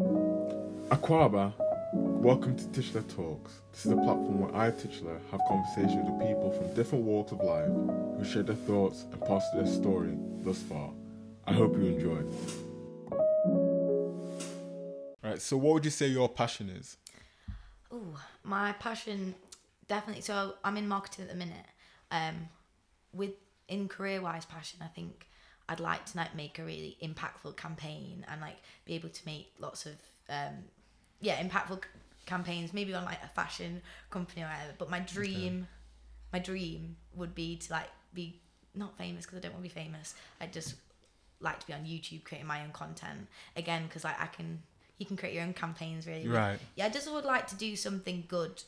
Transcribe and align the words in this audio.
Akwaaba, 0.00 1.52
welcome 1.92 2.56
to 2.56 2.66
Titular 2.72 3.02
Talks. 3.02 3.60
This 3.70 3.86
is 3.86 3.92
a 3.92 3.96
platform 3.96 4.40
where 4.40 4.56
I, 4.56 4.72
Titular, 4.72 5.20
have 5.30 5.40
conversations 5.46 6.10
with 6.10 6.18
people 6.18 6.50
from 6.50 6.74
different 6.74 7.04
walks 7.04 7.30
of 7.30 7.38
life 7.38 7.68
who 7.68 8.24
share 8.24 8.42
their 8.42 8.56
thoughts 8.56 9.04
and 9.12 9.20
pass 9.24 9.44
their 9.54 9.66
story 9.66 10.18
thus 10.42 10.58
far. 10.62 10.90
I 11.46 11.52
hope 11.52 11.76
you 11.76 11.86
enjoy. 11.86 12.22
Right, 15.22 15.40
so 15.40 15.56
what 15.56 15.74
would 15.74 15.84
you 15.84 15.92
say 15.92 16.08
your 16.08 16.28
passion 16.28 16.70
is? 16.70 16.96
Oh, 17.92 18.20
my 18.42 18.72
passion 18.72 19.36
definitely. 19.86 20.22
So 20.22 20.54
I'm 20.64 20.76
in 20.76 20.88
marketing 20.88 21.26
at 21.26 21.30
the 21.30 21.36
minute. 21.36 21.66
Um, 22.10 22.48
with 23.12 23.34
in 23.68 23.86
career 23.86 24.20
wise 24.20 24.44
passion, 24.44 24.80
I 24.82 24.88
think 24.88 25.28
I'd 25.68 25.80
like 25.80 26.04
to 26.06 26.16
like 26.18 26.34
make 26.34 26.58
a 26.58 26.64
really 26.64 26.96
impactful 27.02 27.56
campaign 27.56 28.24
and 28.28 28.40
like 28.40 28.56
be 28.84 28.94
able 28.94 29.08
to 29.08 29.20
make 29.26 29.52
lots 29.58 29.86
of 29.86 29.94
um, 30.28 30.64
yeah, 31.20 31.42
impactful 31.42 31.82
c- 31.84 31.88
campaigns. 32.26 32.74
Maybe 32.74 32.94
on 32.94 33.04
like 33.04 33.22
a 33.24 33.28
fashion 33.28 33.80
company 34.10 34.42
or 34.42 34.46
whatever. 34.46 34.74
But 34.78 34.90
my 34.90 35.00
dream, 35.00 35.66
my 36.32 36.38
dream 36.38 36.96
would 37.14 37.34
be 37.34 37.56
to 37.56 37.72
like 37.72 37.88
be 38.12 38.40
not 38.74 38.96
famous 38.98 39.24
because 39.24 39.38
I 39.38 39.40
don't 39.40 39.52
want 39.52 39.64
to 39.64 39.74
be 39.74 39.80
famous. 39.80 40.14
I 40.40 40.46
just 40.46 40.74
like 41.40 41.60
to 41.60 41.66
be 41.66 41.72
on 41.72 41.80
YouTube 41.84 42.24
creating 42.24 42.46
my 42.46 42.62
own 42.62 42.70
content 42.72 43.26
again 43.56 43.84
because 43.84 44.04
like 44.04 44.20
I 44.20 44.26
can 44.26 44.62
you 44.98 45.06
can 45.06 45.16
create 45.16 45.34
your 45.34 45.44
own 45.44 45.54
campaigns 45.54 46.06
really. 46.06 46.28
Right. 46.28 46.58
Yeah, 46.76 46.86
I 46.86 46.88
just 46.90 47.10
would 47.10 47.24
like 47.24 47.46
to 47.48 47.56
do 47.56 47.74
something 47.76 48.24
good 48.28 48.62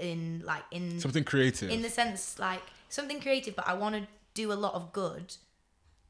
in 0.00 0.42
like 0.44 0.62
in 0.70 1.00
Something 1.00 1.24
creative. 1.24 1.70
in 1.70 1.82
the 1.82 1.90
sense 1.90 2.38
like 2.38 2.62
something 2.88 3.20
creative, 3.20 3.56
but 3.56 3.66
I 3.66 3.74
want 3.74 3.94
to 3.94 4.06
do 4.34 4.52
a 4.52 4.54
lot 4.54 4.74
of 4.74 4.92
good. 4.92 5.34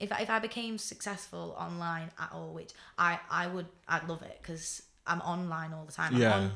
If 0.01 0.12
I, 0.12 0.20
if 0.20 0.30
I 0.30 0.38
became 0.38 0.79
successful 0.79 1.57
online 1.59 2.11
at 2.19 2.30
all, 2.33 2.52
which 2.55 2.73
I 2.98 3.19
I 3.30 3.47
would 3.48 3.66
I'd 3.89 4.09
love 4.09 4.23
it 4.23 4.39
because 4.41 4.83
I'm 5.06 5.20
online 5.23 5.73
all 5.73 5.84
the 5.84 5.93
time. 5.93 6.15
I'm 6.15 6.20
Yeah. 6.20 6.34
on, 6.34 6.52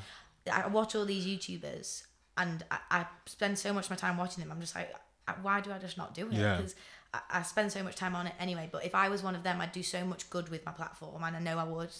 I 0.52 0.66
watch 0.68 0.94
all 0.94 1.04
these 1.04 1.26
YouTubers 1.26 2.04
and 2.36 2.64
I, 2.70 2.78
I 2.90 3.06
spend 3.26 3.58
so 3.58 3.72
much 3.72 3.84
of 3.86 3.90
my 3.90 3.96
time 3.96 4.16
watching 4.16 4.42
them. 4.42 4.52
I'm 4.52 4.60
just 4.60 4.74
like, 4.74 4.94
why 5.42 5.60
do 5.60 5.72
I 5.72 5.78
just 5.78 5.96
not 5.96 6.14
do 6.14 6.26
it? 6.28 6.34
Yeah. 6.34 6.56
Because 6.56 6.74
I, 7.14 7.20
I 7.30 7.42
spend 7.42 7.72
so 7.72 7.82
much 7.82 7.96
time 7.96 8.14
on 8.14 8.26
it 8.26 8.34
anyway. 8.38 8.68
But 8.70 8.84
if 8.84 8.94
I 8.94 9.08
was 9.08 9.22
one 9.22 9.34
of 9.34 9.42
them, 9.42 9.60
I'd 9.60 9.72
do 9.72 9.82
so 9.82 10.04
much 10.04 10.28
good 10.30 10.48
with 10.48 10.64
my 10.64 10.72
platform, 10.72 11.22
and 11.24 11.36
I 11.36 11.40
know 11.40 11.58
I 11.58 11.64
would. 11.64 11.90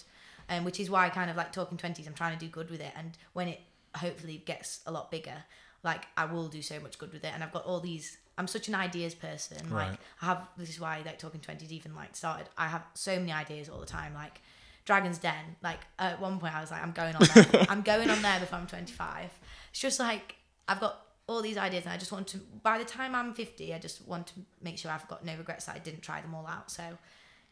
Um, 0.49 0.65
which 0.65 0.79
is 0.79 0.89
why 0.89 1.05
I 1.05 1.09
kind 1.09 1.29
of 1.31 1.37
like 1.37 1.53
talking 1.53 1.77
twenties. 1.77 2.05
I'm 2.05 2.13
trying 2.13 2.37
to 2.37 2.45
do 2.45 2.51
good 2.51 2.69
with 2.69 2.81
it, 2.81 2.91
and 2.97 3.17
when 3.31 3.47
it 3.47 3.61
hopefully 3.95 4.43
gets 4.45 4.81
a 4.85 4.91
lot 4.91 5.09
bigger, 5.09 5.45
like 5.83 6.05
I 6.17 6.25
will 6.25 6.47
do 6.49 6.61
so 6.61 6.79
much 6.81 6.97
good 6.97 7.13
with 7.13 7.23
it. 7.23 7.31
And 7.33 7.43
I've 7.43 7.53
got 7.53 7.63
all 7.65 7.79
these. 7.79 8.17
I'm 8.37 8.47
such 8.47 8.67
an 8.67 8.75
ideas 8.75 9.13
person. 9.13 9.69
Like 9.69 9.99
I 10.21 10.25
have. 10.25 10.47
This 10.57 10.69
is 10.69 10.79
why 10.79 11.01
like 11.05 11.19
talking 11.19 11.39
twenties 11.39 11.71
even 11.71 11.95
like 11.95 12.15
started. 12.15 12.47
I 12.57 12.67
have 12.67 12.83
so 12.93 13.17
many 13.19 13.31
ideas 13.31 13.69
all 13.69 13.79
the 13.79 13.85
time. 13.85 14.13
Like 14.13 14.41
Dragon's 14.85 15.17
Den. 15.17 15.55
Like 15.61 15.79
at 15.99 16.19
one 16.19 16.39
point 16.39 16.55
I 16.55 16.61
was 16.61 16.71
like, 16.71 16.81
I'm 16.81 16.91
going 16.91 17.15
on 17.15 17.21
there. 17.33 17.65
I'm 17.69 17.81
going 17.81 18.09
on 18.09 18.21
there 18.21 18.39
before 18.39 18.59
I'm 18.59 18.67
25. 18.67 19.29
It's 19.71 19.79
just 19.79 19.99
like 19.99 20.35
I've 20.67 20.79
got 20.79 20.99
all 21.27 21.41
these 21.41 21.57
ideas 21.57 21.85
and 21.85 21.93
I 21.93 21.97
just 21.97 22.11
want 22.11 22.27
to. 22.27 22.39
By 22.63 22.77
the 22.77 22.85
time 22.85 23.15
I'm 23.15 23.33
50, 23.33 23.73
I 23.73 23.79
just 23.79 24.05
want 24.07 24.27
to 24.27 24.33
make 24.61 24.77
sure 24.77 24.91
I've 24.91 25.07
got 25.07 25.23
no 25.23 25.35
regrets 25.35 25.65
that 25.65 25.75
I 25.75 25.79
didn't 25.79 26.01
try 26.01 26.21
them 26.21 26.33
all 26.33 26.47
out. 26.47 26.71
So 26.71 26.83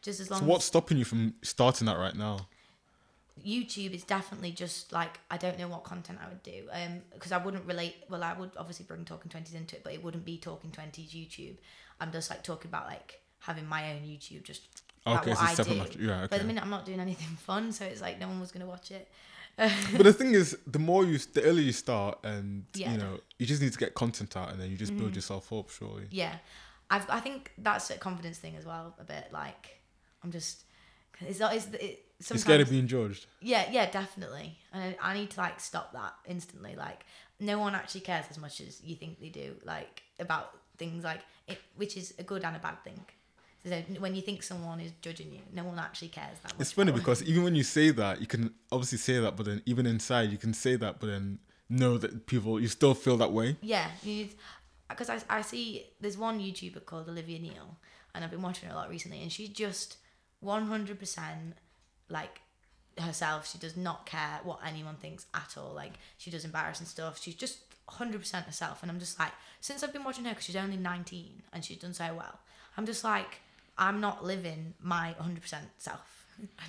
just 0.02 0.20
as 0.20 0.30
long 0.30 0.40
so 0.40 0.46
as 0.46 0.48
what's 0.48 0.64
stopping 0.64 0.98
you 0.98 1.04
from 1.04 1.34
starting 1.42 1.86
that 1.86 1.96
right 1.96 2.14
now? 2.14 2.48
YouTube 3.44 3.92
is 3.94 4.04
definitely 4.04 4.50
just 4.52 4.92
like 4.92 5.18
I 5.30 5.36
don't 5.36 5.58
know 5.58 5.68
what 5.68 5.84
content 5.84 6.18
I 6.24 6.28
would 6.28 6.42
do 6.42 6.68
um 6.72 7.00
because 7.14 7.32
I 7.32 7.38
wouldn't 7.38 7.64
relate 7.66 7.96
well 8.08 8.22
I 8.22 8.32
would 8.34 8.50
obviously 8.56 8.84
bring 8.86 9.04
talking 9.04 9.30
20s 9.30 9.54
into 9.54 9.76
it 9.76 9.84
but 9.84 9.92
it 9.92 10.02
wouldn't 10.02 10.24
be 10.24 10.36
talking 10.36 10.70
20s 10.70 11.10
YouTube 11.10 11.56
I'm 12.00 12.12
just 12.12 12.30
like 12.30 12.42
talking 12.42 12.68
about 12.68 12.86
like 12.86 13.20
having 13.40 13.66
my 13.66 13.92
own 13.92 14.00
YouTube 14.02 14.42
just 14.44 14.62
Okay, 15.06 15.30
what 15.30 15.56
so 15.56 15.62
I 15.62 15.66
do 15.66 15.74
matter- 15.74 15.98
yeah, 15.98 16.20
but 16.30 16.34
at 16.36 16.40
the 16.42 16.46
minute 16.46 16.62
I'm 16.62 16.70
not 16.70 16.84
doing 16.86 17.00
anything 17.00 17.28
fun 17.38 17.72
so 17.72 17.84
it's 17.84 18.00
like 18.00 18.20
no 18.20 18.28
one 18.28 18.38
was 18.40 18.52
gonna 18.52 18.66
watch 18.66 18.90
it 18.90 19.08
but 19.56 20.04
the 20.04 20.12
thing 20.14 20.32
is, 20.32 20.56
the 20.66 20.78
more 20.78 21.04
you, 21.04 21.18
the 21.18 21.42
earlier 21.42 21.64
you 21.66 21.72
start, 21.72 22.18
and 22.24 22.64
Yeah. 22.72 22.86
Mm-hmm. 22.88 22.94
you 22.94 23.04
know, 23.04 23.20
you 23.38 23.44
just 23.44 23.60
need 23.60 23.72
to 23.74 23.78
get 23.78 23.92
content 23.92 24.34
out, 24.34 24.50
and 24.50 24.58
then 24.58 24.70
you 24.70 24.78
just 24.78 24.96
build 24.96 25.14
yourself 25.14 25.52
up. 25.52 25.68
Surely. 25.68 26.06
yeah 26.10 26.36
I've 26.90 27.08
I 27.10 27.20
think 27.20 27.52
that's 27.58 27.90
a 27.90 27.98
confidence 27.98 28.38
thing 28.38 28.56
as 28.56 28.64
well 28.64 28.94
a 28.98 29.04
bit 29.04 29.26
like 29.30 29.78
I'm 30.24 30.30
just 30.32 30.64
it's 31.28 31.40
not 31.40 31.54
it's 31.54 31.66
it, 31.66 32.04
You're 32.28 32.38
scared 32.38 32.60
of 32.60 32.70
being 32.70 32.86
judged. 32.86 33.26
Yeah, 33.40 33.68
yeah, 33.70 33.90
definitely. 33.90 34.58
And 34.72 34.94
I, 35.00 35.10
I 35.10 35.14
need 35.14 35.30
to 35.30 35.40
like 35.40 35.60
stop 35.60 35.92
that 35.92 36.14
instantly. 36.26 36.74
Like, 36.76 37.04
no 37.40 37.58
one 37.58 37.74
actually 37.74 38.02
cares 38.02 38.26
as 38.30 38.38
much 38.38 38.60
as 38.60 38.82
you 38.82 38.96
think 38.96 39.20
they 39.20 39.28
do. 39.28 39.54
Like 39.64 40.02
about 40.18 40.50
things 40.78 41.04
like 41.04 41.20
it, 41.46 41.58
which 41.76 41.96
is 41.96 42.14
a 42.18 42.22
good 42.22 42.44
and 42.44 42.56
a 42.56 42.58
bad 42.58 42.82
thing. 42.84 43.00
So 43.64 43.70
when 44.00 44.16
you 44.16 44.22
think 44.22 44.42
someone 44.42 44.80
is 44.80 44.90
judging 45.00 45.32
you, 45.32 45.38
no 45.52 45.62
one 45.62 45.78
actually 45.78 46.08
cares 46.08 46.36
that 46.42 46.52
much. 46.52 46.60
It's 46.60 46.72
funny 46.72 46.90
because 46.90 47.22
even 47.22 47.44
when 47.44 47.54
you 47.54 47.62
say 47.62 47.90
that, 47.90 48.20
you 48.20 48.26
can 48.26 48.52
obviously 48.72 48.98
say 48.98 49.20
that, 49.20 49.36
but 49.36 49.46
then 49.46 49.62
even 49.66 49.86
inside, 49.86 50.30
you 50.30 50.38
can 50.38 50.52
say 50.52 50.74
that, 50.76 50.98
but 50.98 51.06
then 51.06 51.38
know 51.68 51.96
that 51.96 52.26
people, 52.26 52.60
you 52.60 52.66
still 52.66 52.94
feel 52.94 53.16
that 53.18 53.32
way. 53.32 53.56
yeah, 53.62 53.88
because 54.88 55.08
I 55.08 55.20
I 55.30 55.42
see 55.42 55.86
there's 56.00 56.18
one 56.18 56.40
YouTuber 56.40 56.84
called 56.84 57.08
Olivia 57.08 57.38
Neal, 57.38 57.76
and 58.14 58.24
I've 58.24 58.30
been 58.30 58.42
watching 58.42 58.68
her 58.68 58.74
a 58.74 58.78
lot 58.78 58.90
recently, 58.90 59.22
and 59.22 59.30
she 59.30 59.46
just 59.48 59.96
one 60.42 60.66
hundred 60.66 60.98
percent 60.98 61.54
like 62.10 62.40
herself. 62.98 63.50
She 63.50 63.56
does 63.56 63.76
not 63.76 64.04
care 64.04 64.40
what 64.44 64.58
anyone 64.66 64.96
thinks 64.96 65.24
at 65.32 65.54
all. 65.56 65.72
Like 65.72 65.94
she 66.18 66.30
does 66.30 66.44
embarrassing 66.44 66.86
stuff. 66.86 67.18
She's 67.22 67.34
just 67.34 67.58
hundred 67.88 68.20
percent 68.20 68.44
herself, 68.46 68.82
and 68.82 68.90
I'm 68.90 68.98
just 68.98 69.18
like, 69.18 69.32
since 69.60 69.82
I've 69.82 69.92
been 69.92 70.04
watching 70.04 70.24
her, 70.24 70.30
because 70.30 70.44
she's 70.44 70.56
only 70.56 70.76
nineteen 70.76 71.42
and 71.52 71.64
she's 71.64 71.78
done 71.78 71.94
so 71.94 72.12
well, 72.14 72.38
I'm 72.76 72.84
just 72.86 73.02
like, 73.04 73.40
I'm 73.78 74.00
not 74.00 74.24
living 74.24 74.74
my 74.80 75.14
hundred 75.18 75.42
percent 75.42 75.66
self. 75.78 76.18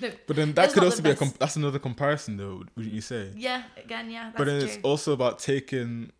But 0.26 0.36
then 0.36 0.52
that 0.52 0.72
could 0.72 0.84
also 0.84 1.02
be 1.02 1.10
a 1.10 1.12
best. 1.12 1.20
com- 1.20 1.34
that's 1.38 1.56
another 1.56 1.78
comparison 1.78 2.36
though, 2.36 2.62
wouldn't 2.76 2.94
you 2.94 3.00
say? 3.00 3.30
yeah, 3.34 3.62
again, 3.82 4.10
yeah, 4.10 4.24
that's 4.24 4.36
but 4.36 4.46
then 4.46 4.60
true. 4.60 4.68
it's 4.68 4.78
also 4.84 5.12
about 5.12 5.38
taking, 5.40 6.12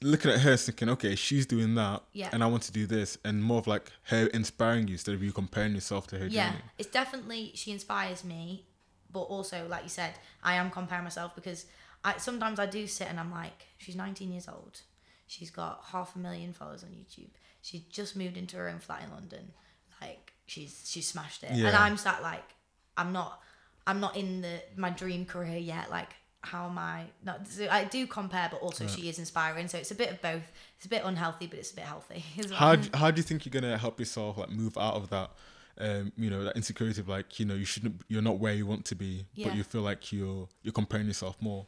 looking 0.00 0.30
at 0.30 0.40
her 0.40 0.56
thinking, 0.56 0.88
okay, 0.90 1.14
she's 1.14 1.46
doing 1.46 1.74
that, 1.76 2.02
Yeah. 2.12 2.30
and 2.32 2.42
I 2.42 2.46
want 2.46 2.62
to 2.64 2.72
do 2.72 2.86
this, 2.86 3.18
and 3.24 3.42
more 3.42 3.58
of 3.58 3.66
like 3.66 3.90
her 4.04 4.26
inspiring 4.28 4.88
you 4.88 4.94
instead 4.94 5.14
of 5.14 5.22
you 5.22 5.32
comparing 5.32 5.74
yourself 5.74 6.06
to 6.08 6.18
her 6.18 6.26
yeah. 6.26 6.50
journey. 6.50 6.62
it's 6.78 6.90
definitely 6.90 7.52
she 7.54 7.70
inspires 7.72 8.24
me 8.24 8.64
but 9.12 9.22
also 9.22 9.66
like 9.68 9.82
you 9.82 9.88
said 9.88 10.12
i 10.44 10.54
am 10.54 10.70
comparing 10.70 11.02
myself 11.02 11.34
because 11.34 11.66
i 12.04 12.16
sometimes 12.16 12.60
i 12.60 12.66
do 12.66 12.86
sit 12.86 13.08
and 13.10 13.18
i'm 13.18 13.32
like 13.32 13.66
she's 13.78 13.96
19 13.96 14.30
years 14.32 14.48
old. 14.48 14.82
She's 15.26 15.50
got 15.50 15.82
half 15.92 16.16
a 16.16 16.18
million 16.18 16.52
followers 16.52 16.82
on 16.84 16.90
youtube. 16.90 17.30
She 17.62 17.86
just 17.90 18.16
moved 18.16 18.36
into 18.36 18.56
her 18.56 18.68
own 18.68 18.78
flat 18.80 19.02
in 19.04 19.10
london. 19.12 19.52
Like 20.00 20.32
she's 20.46 20.82
she's 20.90 21.06
smashed 21.08 21.42
it. 21.44 21.50
And 21.50 21.76
i'm 21.76 21.96
sat 21.96 22.22
like 22.22 22.48
i'm 22.96 23.12
not 23.12 23.40
i'm 23.86 24.00
not 24.00 24.16
in 24.16 24.40
the 24.42 24.60
my 24.76 24.90
dream 24.90 25.24
career 25.24 25.56
yet. 25.58 25.90
Like 25.90 26.10
how 26.42 26.66
am 26.66 26.78
I 26.78 27.04
not 27.24 27.46
so 27.46 27.68
I 27.70 27.84
do 27.84 28.06
compare 28.06 28.48
but 28.50 28.60
also 28.62 28.86
she 28.86 29.08
is 29.08 29.18
inspiring 29.18 29.68
so 29.68 29.76
it's 29.78 29.90
a 29.90 29.94
bit 29.94 30.10
of 30.10 30.22
both 30.22 30.42
it's 30.76 30.86
a 30.86 30.88
bit 30.88 31.02
unhealthy 31.04 31.46
but 31.46 31.58
it's 31.58 31.70
a 31.72 31.74
bit 31.74 31.84
healthy 31.84 32.24
as 32.38 32.48
well 32.48 32.58
How 32.58 32.76
d- 32.76 32.90
how 32.94 33.10
do 33.10 33.18
you 33.18 33.22
think 33.22 33.44
you're 33.44 33.58
gonna 33.60 33.76
help 33.76 33.98
yourself 33.98 34.38
like 34.38 34.50
move 34.50 34.78
out 34.78 34.94
of 34.94 35.10
that? 35.10 35.30
Um, 35.78 36.12
you 36.16 36.28
know 36.28 36.44
that 36.44 36.56
insecurity 36.56 37.00
of 37.00 37.08
like 37.08 37.38
you 37.40 37.46
know 37.46 37.54
you 37.54 37.64
shouldn't 37.64 38.02
you're 38.08 38.20
not 38.22 38.38
where 38.38 38.52
you 38.52 38.66
want 38.66 38.84
to 38.86 38.94
be, 38.94 39.24
Yeah. 39.34 39.48
but 39.48 39.56
you 39.56 39.62
feel 39.64 39.80
like 39.82 40.12
you're 40.12 40.48
you're 40.62 40.72
comparing 40.72 41.06
yourself 41.06 41.36
more. 41.40 41.66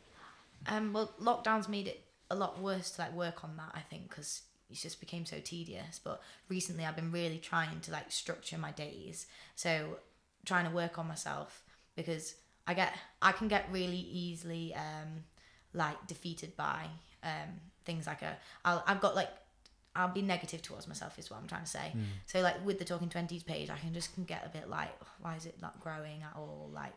Um, 0.67 0.93
well, 0.93 1.13
lockdowns 1.21 1.69
made 1.69 1.87
it 1.89 2.05
a 2.31 2.35
lot 2.35 2.61
worse 2.61 2.91
to 2.93 3.03
like 3.03 3.13
work 3.15 3.43
on 3.45 3.57
that. 3.57 3.71
I 3.75 3.81
think 3.81 4.09
because 4.11 4.43
it 4.71 4.75
just 4.77 5.01
became 5.01 5.25
so 5.25 5.39
tedious. 5.43 5.99
But 6.03 6.21
recently, 6.49 6.85
I've 6.85 6.97
been 6.97 7.13
really 7.13 7.39
trying 7.39 7.81
to 7.81 7.91
like 7.91 8.11
structure 8.13 8.59
my 8.59 8.71
days. 8.73 9.27
So 9.55 9.99
trying 10.45 10.67
to 10.69 10.75
work 10.75 10.99
on 10.99 11.07
myself 11.09 11.63
because 11.97 12.35
I 12.67 12.75
get 12.75 12.93
I 13.21 13.33
can 13.33 13.49
get 13.49 13.67
really 13.73 13.97
easily 13.99 14.75
um 14.75 15.25
like 15.75 16.07
defeated 16.07 16.57
by 16.57 16.87
um 17.25 17.61
things 17.85 18.07
like 18.07 18.23
a 18.23 18.37
I'll, 18.65 18.83
I've 18.87 19.01
got 19.01 19.15
like 19.17 19.31
I'll 19.95 20.09
be 20.09 20.23
negative 20.23 20.63
towards 20.63 20.89
myself 20.89 21.19
is 21.19 21.31
what 21.31 21.39
I'm 21.41 21.47
trying 21.47 21.65
to 21.65 21.69
say. 21.71 21.93
So 22.27 22.41
like 22.41 22.65
with 22.65 22.79
the 22.79 22.85
talking 22.85 23.09
twenties 23.11 23.43
page, 23.43 23.69
I 23.69 23.77
can 23.77 23.93
just 23.93 24.15
can 24.15 24.25
get 24.25 24.43
a 24.47 24.49
bit 24.49 24.71
like, 24.71 24.89
"Oh, 25.03 25.07
why 25.21 25.37
is 25.37 25.45
it 25.45 25.57
not 25.61 25.81
growing 25.81 26.23
at 26.23 26.35
all? 26.35 26.71
Like, 26.73 26.95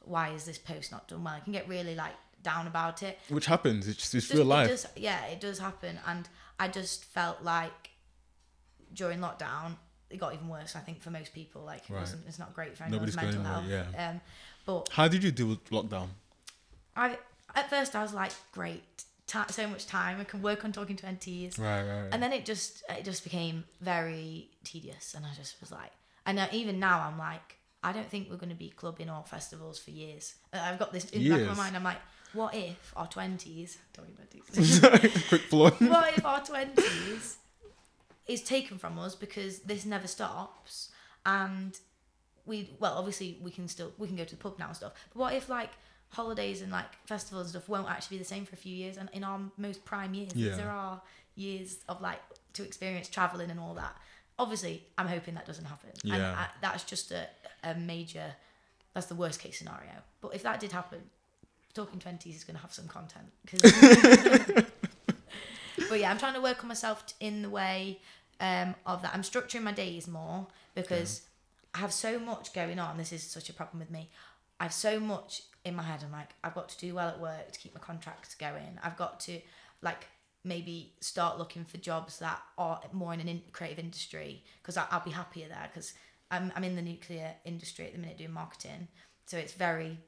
why 0.00 0.30
is 0.30 0.44
this 0.44 0.56
post 0.56 0.90
not 0.90 1.08
done 1.08 1.24
well? 1.24 1.34
I 1.34 1.40
can 1.40 1.52
get 1.52 1.68
really 1.68 1.94
like 1.94 2.14
down 2.42 2.66
about 2.66 3.02
it. 3.02 3.18
Which 3.28 3.44
happens. 3.46 3.86
It's 3.86 3.98
just 3.98 4.14
it's 4.14 4.26
Just- 4.28 4.34
real 4.34 4.46
it 4.46 4.54
life. 4.54 4.68
does- 4.70 4.86
yeah, 4.96 5.26
it 5.26 5.40
does 5.40 5.58
happen, 5.58 5.98
and 6.06 6.26
I 6.58 6.68
just 6.68 7.04
felt 7.04 7.42
like 7.42 7.90
during 8.94 9.18
lockdown 9.18 9.76
it 10.10 10.18
got 10.18 10.32
even 10.32 10.48
worse. 10.48 10.74
I 10.74 10.80
think 10.80 11.02
for 11.02 11.10
most 11.10 11.34
people, 11.34 11.62
like 11.62 11.82
it 11.90 11.92
wasn't, 11.92 12.22
it's 12.26 12.38
not 12.38 12.54
great 12.54 12.78
for 12.78 12.84
anyone's 12.84 13.14
Nobody's 13.14 13.34
mental 13.36 13.52
health. 13.52 13.66
yeah. 13.68 14.10
Um, 14.10 14.20
but 14.68 14.90
How 14.90 15.08
did 15.08 15.24
you 15.24 15.32
deal 15.32 15.46
with 15.46 15.64
lockdown? 15.70 16.08
I 16.94 17.16
at 17.54 17.70
first 17.70 17.96
I 17.96 18.02
was 18.02 18.12
like, 18.12 18.32
great, 18.52 19.04
so 19.48 19.66
much 19.66 19.86
time. 19.86 20.20
I 20.20 20.24
can 20.24 20.42
work 20.42 20.62
on 20.62 20.72
talking 20.72 20.94
twenties. 20.94 21.58
Right, 21.58 21.80
right. 21.80 22.02
right. 22.02 22.08
And 22.12 22.22
then 22.22 22.34
it 22.34 22.44
just 22.44 22.82
it 22.90 23.02
just 23.02 23.24
became 23.24 23.64
very 23.80 24.50
tedious, 24.64 25.14
and 25.14 25.24
I 25.24 25.30
just 25.34 25.58
was 25.60 25.72
like, 25.72 25.92
and 26.26 26.38
uh, 26.38 26.48
even 26.52 26.78
now 26.78 27.00
I'm 27.00 27.16
like, 27.16 27.56
I 27.82 27.92
don't 27.92 28.10
think 28.10 28.28
we're 28.30 28.36
going 28.36 28.50
to 28.50 28.62
be 28.66 28.68
clubbing 28.68 29.08
or 29.08 29.24
festivals 29.24 29.78
for 29.78 29.90
years. 29.90 30.34
Uh, 30.52 30.60
I've 30.62 30.78
got 30.78 30.92
this 30.92 31.06
in 31.10 31.22
the 31.24 31.30
back 31.30 31.40
of 31.40 31.48
my 31.48 31.54
mind. 31.54 31.74
I'm 31.74 31.84
like, 31.84 32.02
what 32.34 32.54
if 32.54 32.92
our 32.94 33.06
twenties, 33.06 33.78
talking 33.94 34.12
about 34.14 34.30
twenties, 34.30 34.80
Quick 35.28 35.42
flow. 35.42 35.70
what 35.78 36.18
if 36.18 36.26
our 36.26 36.44
twenties 36.44 37.38
is 38.26 38.42
taken 38.42 38.76
from 38.76 38.98
us 38.98 39.14
because 39.14 39.60
this 39.60 39.86
never 39.86 40.06
stops, 40.06 40.90
and 41.24 41.78
we 42.48 42.70
well 42.80 42.94
obviously 42.98 43.38
we 43.40 43.50
can 43.50 43.68
still 43.68 43.92
we 43.98 44.06
can 44.08 44.16
go 44.16 44.24
to 44.24 44.34
the 44.36 44.42
pub 44.42 44.58
now 44.58 44.66
and 44.68 44.76
stuff. 44.76 44.92
But 45.12 45.18
what 45.20 45.34
if 45.34 45.48
like 45.48 45.70
holidays 46.10 46.62
and 46.62 46.72
like 46.72 46.86
festivals 47.06 47.44
and 47.46 47.50
stuff 47.50 47.68
won't 47.68 47.88
actually 47.88 48.16
be 48.16 48.22
the 48.22 48.28
same 48.34 48.44
for 48.46 48.54
a 48.54 48.58
few 48.58 48.74
years 48.74 48.96
and 48.96 49.08
in 49.12 49.22
our 49.22 49.38
most 49.58 49.84
prime 49.84 50.14
years 50.14 50.32
Yeah. 50.34 50.56
there 50.56 50.70
are 50.70 51.02
years 51.36 51.78
of 51.88 52.00
like 52.00 52.20
to 52.54 52.64
experience 52.64 53.08
traveling 53.08 53.50
and 53.50 53.60
all 53.60 53.74
that 53.74 53.94
obviously 54.38 54.84
i'm 54.96 55.06
hoping 55.06 55.34
that 55.34 55.44
doesn't 55.44 55.66
happen 55.66 55.90
and 56.04 56.12
Yeah. 56.22 56.32
I, 56.34 56.46
that's 56.62 56.84
just 56.84 57.10
a, 57.12 57.26
a 57.62 57.74
major 57.74 58.24
that's 58.94 59.06
the 59.08 59.14
worst 59.16 59.38
case 59.38 59.58
scenario 59.58 59.92
but 60.22 60.34
if 60.34 60.42
that 60.44 60.60
did 60.60 60.72
happen 60.72 61.00
talking 61.74 62.00
20s 62.00 62.34
is 62.34 62.44
going 62.44 62.56
to 62.56 62.62
have 62.62 62.72
some 62.72 62.88
content 62.88 63.26
'cause- 63.46 64.64
but 65.90 66.00
yeah 66.00 66.10
i'm 66.10 66.18
trying 66.18 66.34
to 66.34 66.40
work 66.40 66.62
on 66.62 66.68
myself 66.68 67.04
in 67.20 67.42
the 67.42 67.50
way 67.50 67.98
um, 68.40 68.74
of 68.86 69.02
that 69.02 69.12
i'm 69.14 69.22
structuring 69.22 69.62
my 69.62 69.72
days 69.72 70.08
more 70.08 70.46
because 70.74 71.22
i 71.74 71.78
have 71.78 71.92
so 71.92 72.18
much 72.18 72.52
going 72.52 72.78
on 72.78 72.96
this 72.96 73.12
is 73.12 73.22
such 73.22 73.48
a 73.48 73.52
problem 73.52 73.78
with 73.78 73.90
me. 73.90 74.10
I 74.60 74.64
have 74.64 74.72
so 74.72 74.98
much 74.98 75.42
in 75.64 75.76
my 75.76 75.82
head 75.82 76.02
i'm 76.04 76.10
like 76.10 76.30
i've 76.42 76.54
got 76.54 76.68
to 76.68 76.78
do 76.78 76.94
well 76.94 77.08
at 77.08 77.20
work 77.20 77.52
to 77.52 77.58
keep 77.58 77.74
my 77.74 77.80
contracts 77.80 78.34
going. 78.34 78.78
I've 78.82 78.96
got 78.96 79.20
to 79.20 79.40
like 79.82 80.06
maybe 80.44 80.94
start 81.00 81.38
looking 81.38 81.64
for 81.64 81.76
jobs 81.76 82.18
that 82.20 82.40
are 82.56 82.80
more 82.92 83.12
in 83.12 83.20
an 83.20 83.28
in- 83.28 83.42
creative 83.52 83.78
industry 83.78 84.42
because 84.62 84.76
I'll 84.76 85.04
be 85.04 85.10
happier 85.10 85.48
there 85.48 85.68
because 85.72 85.94
I'm, 86.30 86.52
I'm 86.54 86.64
in 86.64 86.76
the 86.76 86.82
nuclear 86.82 87.34
industry 87.44 87.86
at 87.86 87.92
the 87.92 87.98
minute 87.98 88.18
doing 88.18 88.32
marketing. 88.32 88.88
So 89.26 89.36
it's 89.36 89.52
very 89.52 89.98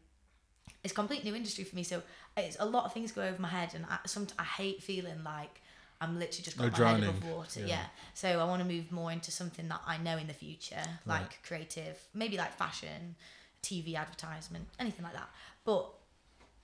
it's 0.83 0.95
complete 0.95 1.25
new 1.25 1.35
industry 1.35 1.65
for 1.65 1.77
me. 1.77 1.83
So 1.83 2.03
it's 2.37 2.57
a 2.59 2.65
lot 2.65 2.85
of 2.85 2.93
things 2.93 3.13
go 3.13 3.23
over 3.23 3.41
my 3.41 3.49
head 3.49 3.75
and 3.75 3.85
I, 3.89 3.99
some, 4.07 4.27
I 4.39 4.45
hate 4.45 4.83
feeling 4.83 5.23
like 5.25 5.61
I'm 6.01 6.19
literally 6.19 6.43
just 6.45 6.57
got 6.57 6.65
Oh, 6.65 6.67
my 6.67 6.71
head 6.71 6.77
drowning. 7.01 7.09
above 7.11 7.25
water 7.31 7.61
Yeah. 7.61 7.67
yeah. 7.67 7.85
so 8.15 8.29
I 8.41 8.45
want 8.45 8.63
to 8.63 8.69
move 8.69 8.91
more 8.91 9.13
into 9.13 9.31
something 9.31 9.69
that 9.69 9.81
I 9.87 9.99
know 9.99 10.17
in 10.17 10.27
the 10.27 10.33
future 10.35 10.83
like 11.07 11.21
Right. 11.23 11.39
creative 11.45 11.99
maybe 12.15 12.37
like 12.37 12.53
fashion 12.57 13.17
TV 13.63 13.95
advertisement 13.97 14.67
anything 14.79 15.05
like 15.05 15.13
that 15.15 15.29
but 15.65 15.93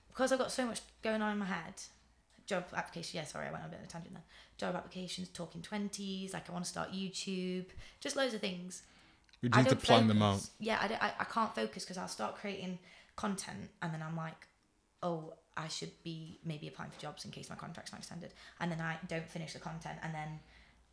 because 0.09 0.31
I've 0.31 0.39
got 0.39 0.51
so 0.51 0.65
much 0.65 0.81
going 1.03 1.21
on 1.21 1.31
in 1.31 1.37
my 1.37 1.45
head 1.45 1.75
job 2.47 2.63
application. 2.73 3.17
Yeah, 3.17 3.25
sorry, 3.25 3.47
I 3.47 3.51
went 3.51 3.63
on 3.65 3.69
a 3.69 3.71
bit 3.73 3.79
of 3.81 3.85
a 3.87 3.89
tangent 3.89 4.13
there. 4.13 4.23
Job 4.57 4.73
applications, 4.73 5.27
talking 5.27 5.61
twenties. 5.61 6.33
Like 6.33 6.49
I 6.49 6.53
want 6.53 6.63
to 6.63 6.69
start 6.71 6.93
YouTube. 6.93 7.65
Just 7.99 8.15
loads 8.15 8.33
of 8.33 8.39
things. 8.39 8.83
We 9.43 9.49
need 9.49 9.67
to 9.67 9.75
plan 9.75 10.07
them 10.07 10.21
out. 10.21 10.47
Yeah, 10.57 10.79
I, 10.81 10.87
don't, 10.87 11.03
I, 11.03 11.11
I 11.19 11.23
can't 11.25 11.53
focus 11.53 11.83
because 11.83 11.97
I'll 11.97 12.07
start 12.07 12.35
creating 12.37 12.79
content 13.17 13.69
and 13.81 13.93
then 13.93 14.01
I'm 14.01 14.15
like, 14.15 14.47
oh, 15.03 15.33
I 15.57 15.67
should 15.67 15.91
be 16.03 16.39
maybe 16.45 16.67
applying 16.67 16.91
for 16.91 16.99
jobs 16.99 17.25
in 17.25 17.31
case 17.31 17.49
my 17.49 17.55
contract's 17.55 17.91
not 17.91 17.99
extended. 17.99 18.33
And 18.59 18.71
then 18.71 18.79
I 18.79 18.97
don't 19.07 19.27
finish 19.27 19.53
the 19.53 19.59
content 19.59 19.97
and 20.03 20.13
then 20.13 20.39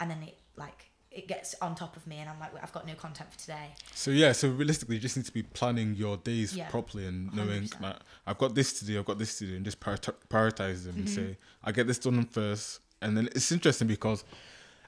and 0.00 0.10
then 0.10 0.22
it 0.22 0.38
like 0.56 0.90
it 1.10 1.28
gets 1.28 1.54
on 1.62 1.76
top 1.76 1.96
of 1.96 2.06
me 2.08 2.16
and 2.18 2.28
I'm 2.28 2.40
like, 2.40 2.50
I've 2.60 2.72
got 2.72 2.88
no 2.88 2.94
content 2.94 3.32
for 3.32 3.38
today. 3.38 3.68
So 3.94 4.10
yeah, 4.10 4.32
so 4.32 4.48
realistically, 4.48 4.96
you 4.96 5.00
just 5.00 5.16
need 5.16 5.26
to 5.26 5.32
be 5.32 5.44
planning 5.44 5.94
your 5.94 6.16
days 6.16 6.56
Yeah. 6.56 6.68
properly 6.70 7.06
and 7.06 7.32
knowing 7.32 7.62
100%. 7.62 7.80
that 7.82 8.02
I've 8.26 8.38
got 8.38 8.56
this 8.56 8.72
to 8.80 8.84
do, 8.84 8.98
I've 8.98 9.04
got 9.04 9.18
this 9.18 9.38
to 9.38 9.46
do, 9.46 9.54
and 9.54 9.64
just 9.64 9.78
prioritize, 9.78 10.84
them 10.84 10.96
and 10.96 11.06
Mm-hmm. 11.06 11.32
say 11.32 11.36
I 11.62 11.70
get 11.70 11.86
this 11.86 11.98
done 11.98 12.24
first. 12.24 12.80
And 13.00 13.16
then 13.16 13.28
it's 13.36 13.52
interesting 13.52 13.86
because, 13.86 14.24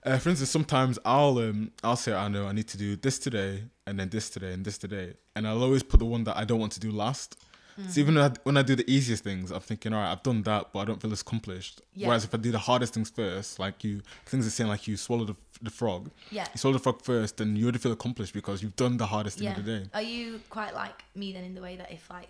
uh, 0.05 0.19
for 0.19 0.31
instance, 0.31 0.51
sometimes 0.51 0.99
I'll 1.05 1.39
um 1.39 1.71
I'll 1.85 1.97
say 1.97 2.13
I 2.13 2.29
know 2.29 2.47
I 2.49 2.53
need 2.53 2.69
to 2.69 2.79
do 2.79 2.97
this 2.97 3.19
today 3.19 3.65
and 3.87 4.01
then 4.01 4.09
this 4.09 4.29
today 4.31 4.53
and 4.53 4.65
this 4.65 4.79
today, 4.79 5.15
and 5.37 5.47
I'll 5.47 5.63
always 5.63 5.83
put 5.85 5.99
the 6.01 6.07
one 6.07 6.25
that 6.25 6.37
I 6.37 6.45
don't 6.45 6.59
want 6.59 6.73
to 6.73 6.81
do 6.81 6.91
last. 6.91 7.37
Mm-hmm. 7.79 7.91
So 7.91 8.01
even 8.01 8.15
when 8.15 8.25
I, 8.25 8.35
when 8.45 8.57
I 8.57 8.63
do 8.63 8.75
the 8.77 8.91
easiest 8.91 9.23
things, 9.25 9.51
I'm 9.51 9.61
thinking, 9.61 9.93
all 9.93 10.01
right, 10.01 10.11
I've 10.13 10.23
done 10.23 10.43
that, 10.45 10.73
but 10.73 10.81
I 10.81 10.85
don't 10.87 11.01
feel 11.01 11.13
as 11.13 11.21
accomplished. 11.21 11.83
Yeah. 11.95 12.09
Whereas 12.09 12.25
if 12.25 12.35
I 12.35 12.39
do 12.39 12.51
the 12.51 12.59
hardest 12.59 12.95
things 12.95 13.11
first, 13.11 13.59
like 13.59 13.85
you, 13.85 14.03
things 14.25 14.47
are 14.47 14.51
saying 14.51 14.69
like 14.69 14.87
you 14.89 14.97
swallow 14.97 15.25
the, 15.25 15.37
the 15.61 15.71
frog, 15.71 16.11
Yeah. 16.31 16.47
you 16.55 16.59
swallow 16.59 16.75
the 16.79 16.83
frog 16.83 17.03
first, 17.03 17.37
then 17.37 17.55
you 17.57 17.65
already 17.65 17.79
feel 17.79 17.93
accomplished 17.93 18.33
because 18.33 18.63
you've 18.63 18.77
done 18.77 18.97
the 18.97 19.07
hardest 19.07 19.39
thing 19.39 19.45
Yeah. 19.49 19.57
of 19.59 19.65
the 19.65 19.79
day. 19.81 19.87
Are 19.95 20.03
you 20.03 20.41
quite 20.51 20.75
like 20.75 21.05
me 21.15 21.33
then 21.33 21.45
in 21.45 21.55
the 21.55 21.61
way 21.63 21.77
that 21.77 21.93
if 21.93 22.09
like 22.11 22.29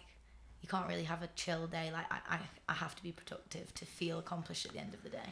you 0.66 0.70
can't 0.78 0.88
really 0.88 1.04
have 1.04 1.22
a 1.22 1.28
chill 1.36 1.68
day, 1.68 1.90
like 1.92 2.06
I, 2.10 2.34
I, 2.34 2.38
I 2.68 2.72
have 2.72 2.96
to 2.96 3.02
be 3.02 3.12
productive 3.12 3.72
to 3.74 3.84
feel 3.84 4.18
accomplished 4.18 4.66
at 4.66 4.72
the 4.72 4.80
end 4.80 4.94
of 4.94 5.02
the 5.04 5.10
day. 5.10 5.28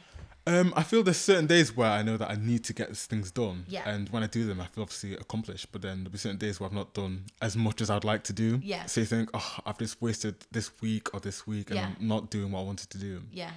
Um, 0.46 0.72
I 0.76 0.84
feel 0.84 1.02
there's 1.02 1.16
certain 1.16 1.48
days 1.48 1.76
where 1.76 1.90
I 1.90 2.02
know 2.02 2.16
that 2.16 2.30
I 2.30 2.36
need 2.36 2.62
to 2.64 2.72
get 2.72 2.86
these 2.88 3.06
things 3.06 3.32
done, 3.32 3.64
Yeah. 3.66 3.82
and 3.88 4.08
when 4.10 4.22
I 4.22 4.28
do 4.28 4.46
them, 4.46 4.60
I 4.60 4.66
feel 4.66 4.82
obviously 4.82 5.14
accomplished. 5.14 5.72
But 5.72 5.82
then 5.82 5.98
there'll 6.04 6.12
be 6.12 6.18
certain 6.18 6.38
days 6.38 6.60
where 6.60 6.68
I've 6.68 6.74
not 6.74 6.94
done 6.94 7.24
as 7.42 7.56
much 7.56 7.80
as 7.80 7.90
I'd 7.90 8.04
like 8.04 8.22
to 8.24 8.32
do. 8.32 8.60
Yeah. 8.62 8.86
So 8.86 9.00
you 9.00 9.06
think, 9.06 9.30
oh, 9.34 9.56
I've 9.66 9.78
just 9.78 10.00
wasted 10.00 10.36
this 10.52 10.70
week 10.80 11.12
or 11.14 11.18
this 11.20 11.46
week, 11.48 11.70
and 11.70 11.76
Yeah. 11.78 11.90
I'm 11.98 12.06
not 12.06 12.30
doing 12.30 12.52
what 12.52 12.60
I 12.60 12.64
wanted 12.64 12.90
to 12.90 12.98
do. 12.98 13.22
Yeah. 13.32 13.50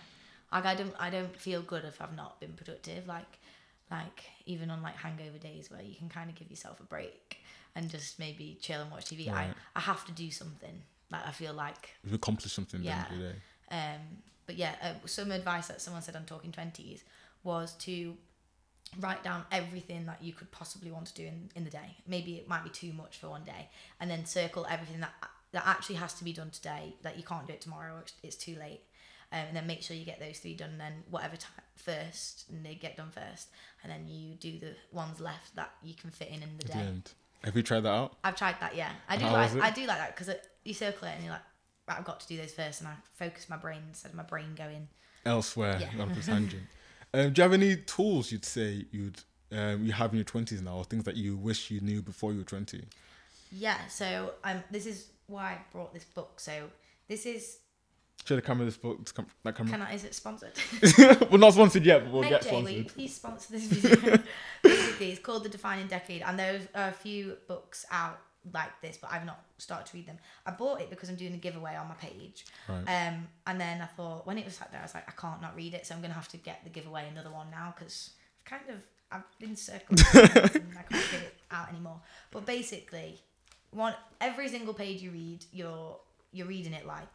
Like 0.51 0.65
I 0.65 0.73
don't 0.75 0.95
I 0.99 1.09
don't 1.11 1.35
feel 1.35 1.61
good 1.61 1.83
if 1.85 2.01
I've 2.01 2.15
not 2.15 2.39
been 2.39 2.53
productive. 2.53 3.05
Like 3.05 3.37
like 3.91 4.23
even 4.45 4.71
on 4.71 4.81
like 4.81 4.95
hangover 4.95 5.37
days 5.37 5.69
where 5.69 5.81
you 5.83 5.93
can 5.95 6.09
kind 6.09 6.29
of 6.29 6.35
give 6.35 6.49
yourself 6.49 6.79
a 6.79 6.83
break 6.83 7.37
and 7.75 7.89
just 7.91 8.17
maybe 8.17 8.57
chill 8.61 8.81
and 8.81 8.89
watch 8.89 9.05
TV. 9.05 9.29
Right. 9.31 9.49
I, 9.75 9.77
I 9.77 9.81
have 9.81 10.03
to 10.05 10.11
do 10.13 10.31
something. 10.31 10.81
Like 11.11 11.25
I 11.25 11.31
feel 11.31 11.53
like 11.53 11.95
You've 12.03 12.13
accomplished 12.13 12.55
something 12.55 12.81
Yeah. 12.83 12.99
at 12.99 13.09
the 13.09 13.15
end 13.15 13.23
of 13.23 13.27
the 13.29 13.33
day. 13.33 13.39
Um, 13.71 14.01
but 14.45 14.55
yeah, 14.55 14.75
uh, 14.81 14.93
some 15.07 15.31
advice 15.31 15.67
that 15.67 15.81
someone 15.81 16.01
said 16.01 16.15
on 16.15 16.25
Talking 16.25 16.51
Twenties 16.51 17.03
was 17.43 17.73
to 17.79 18.15
write 18.99 19.23
down 19.23 19.43
everything 19.51 20.05
that 20.05 20.23
you 20.23 20.33
could 20.33 20.49
possibly 20.51 20.91
want 20.91 21.07
to 21.07 21.13
do 21.13 21.23
in, 21.25 21.49
in 21.55 21.63
the 21.65 21.69
day. 21.69 21.97
Maybe 22.07 22.35
it 22.35 22.47
might 22.47 22.63
be 22.63 22.69
too 22.69 22.93
much 22.93 23.17
for 23.17 23.29
one 23.29 23.43
day, 23.43 23.69
and 23.99 24.09
then 24.09 24.25
circle 24.25 24.65
everything 24.69 24.99
that 25.01 25.13
that 25.53 25.63
actually 25.65 25.95
has 25.95 26.13
to 26.15 26.23
be 26.23 26.33
done 26.33 26.49
today 26.49 26.95
that 27.03 27.17
you 27.17 27.23
can't 27.23 27.47
do 27.47 27.53
it 27.53 27.61
tomorrow. 27.61 27.97
It's, 28.01 28.13
it's 28.23 28.35
too 28.35 28.55
late. 28.59 28.81
Um, 29.31 29.39
and 29.47 29.57
then 29.57 29.67
make 29.67 29.81
sure 29.81 29.95
you 29.95 30.05
get 30.05 30.19
those 30.21 30.39
three 30.39 30.53
done. 30.55 30.71
And 30.71 30.79
then 30.79 30.93
whatever 31.09 31.35
time 31.35 31.51
first, 31.75 32.45
and 32.49 32.65
they 32.65 32.75
get 32.75 32.95
done 32.97 33.11
first, 33.11 33.49
and 33.83 33.91
then 33.91 34.07
you 34.07 34.35
do 34.35 34.57
the 34.59 34.73
ones 34.91 35.19
left 35.19 35.55
that 35.55 35.71
you 35.83 35.93
can 35.95 36.09
fit 36.11 36.29
in 36.29 36.35
in 36.43 36.49
the 36.57 36.65
At 36.65 36.71
day. 36.73 37.01
the. 37.03 37.47
Have 37.47 37.55
you 37.55 37.63
tried 37.63 37.81
that 37.81 37.89
out? 37.91 38.15
I've 38.23 38.35
tried 38.35 38.55
that. 38.61 38.75
Yeah, 38.75 38.91
I 39.07 39.15
do 39.17 39.25
like? 39.25 39.53
I 39.61 39.69
do 39.71 39.85
like 39.85 39.97
that 39.97 40.15
because 40.17 40.33
you 40.67 40.73
circle 40.73 41.07
it 41.07 41.11
and 41.15 41.23
you're 41.23 41.33
like, 41.33 41.41
right, 41.87 41.97
I've 41.97 42.05
got 42.05 42.19
to 42.21 42.27
do 42.27 42.37
those 42.37 42.53
first, 42.53 42.81
and 42.81 42.87
I 42.89 42.93
focus 43.15 43.49
my 43.49 43.57
brain 43.57 43.81
instead 43.87 44.09
of 44.09 44.15
my 44.15 44.23
brain 44.23 44.53
going. 44.55 44.87
Elsewhere, 45.25 45.79
Yeah. 45.79 46.01
on 46.01 46.11
a 46.11 46.15
tangent. 46.21 46.63
Um, 47.13 47.33
do 47.33 47.39
you 47.39 47.43
have 47.43 47.53
any 47.53 47.77
tools 47.77 48.31
you'd 48.31 48.45
say 48.45 48.85
you'd 48.91 49.21
um, 49.51 49.85
you 49.85 49.93
have 49.93 50.11
in 50.11 50.17
your 50.17 50.25
twenties 50.25 50.61
now, 50.61 50.75
or 50.77 50.83
things 50.83 51.05
that 51.05 51.15
you 51.15 51.37
wish 51.37 51.71
you 51.71 51.79
knew 51.81 52.01
before 52.01 52.31
you 52.33 52.39
were 52.39 52.43
twenty? 52.43 52.83
Yeah, 53.51 53.77
so 53.87 54.33
um, 54.43 54.61
this 54.71 54.85
is 54.85 55.07
why 55.27 55.51
I 55.53 55.57
brought 55.71 55.93
this 55.93 56.03
book. 56.03 56.39
So 56.39 56.69
this 57.07 57.25
is 57.25 57.59
Should 58.25 58.39
I 58.39 58.41
camera 58.41 58.65
this 58.65 58.75
book? 58.75 59.05
That 59.43 59.55
camera? 59.55 59.71
can 59.71 59.81
I, 59.83 59.93
is 59.93 60.03
it 60.03 60.13
sponsored? 60.13 60.51
We're 61.31 61.37
not 61.37 61.53
sponsored 61.53 61.85
yet, 61.85 62.03
but 62.03 62.11
we'll 62.11 62.23
Hey 62.23 62.29
get 62.31 62.41
Jay, 62.43 62.51
will 62.51 62.69
you 62.69 62.79
sponsored. 62.83 62.93
please 62.93 63.15
sponsor 63.15 63.51
this 63.53 63.63
video? 63.63 64.17
Basically, 64.63 65.11
it's 65.11 65.21
called 65.21 65.43
The 65.45 65.49
Defining 65.49 65.87
Decade, 65.87 66.23
and 66.23 66.37
there 66.37 66.59
are 66.75 66.89
a 66.89 66.93
few 66.93 67.37
books 67.47 67.85
out 67.89 68.19
like 68.53 68.79
this, 68.81 68.97
but 68.97 69.11
I've 69.11 69.25
not 69.25 69.39
started 69.57 69.87
to 69.91 69.97
read 69.97 70.07
them. 70.07 70.17
I 70.45 70.51
bought 70.51 70.81
it 70.81 70.89
because 70.89 71.09
I'm 71.09 71.15
doing 71.15 71.33
a 71.33 71.37
giveaway 71.37 71.75
on 71.75 71.87
my 71.87 71.95
page, 71.95 72.45
Right. 72.67 72.79
um, 73.07 73.27
and 73.45 73.59
then 73.59 73.81
I 73.81 73.85
thought 73.85 74.25
when 74.27 74.37
it 74.37 74.45
was 74.45 74.55
sat 74.55 74.71
there, 74.71 74.79
I 74.79 74.83
was 74.83 74.93
like, 74.93 75.07
I 75.07 75.13
can't 75.19 75.41
not 75.41 75.55
read 75.55 75.73
it, 75.73 75.85
so 75.85 75.95
I'm 75.95 76.01
gonna 76.01 76.13
have 76.13 76.27
to 76.29 76.37
get 76.37 76.63
the 76.63 76.69
giveaway 76.69 77.07
another 77.09 77.31
one 77.31 77.49
now 77.51 77.73
because 77.77 78.11
kind 78.45 78.63
of 78.69 78.77
I've 79.11 79.23
been 79.39 79.55
circling 79.55 79.99
and 80.13 80.77
I 80.77 80.83
can't 80.83 81.11
get 81.11 81.21
it 81.21 81.35
out 81.51 81.69
anymore. 81.69 82.01
But 82.31 82.45
basically, 82.45 83.21
one 83.71 83.93
every 84.19 84.47
single 84.49 84.73
page 84.73 85.01
you 85.01 85.11
read, 85.11 85.45
you're 85.51 85.97
you're 86.31 86.47
reading 86.47 86.73
it 86.73 86.85
like, 86.85 87.07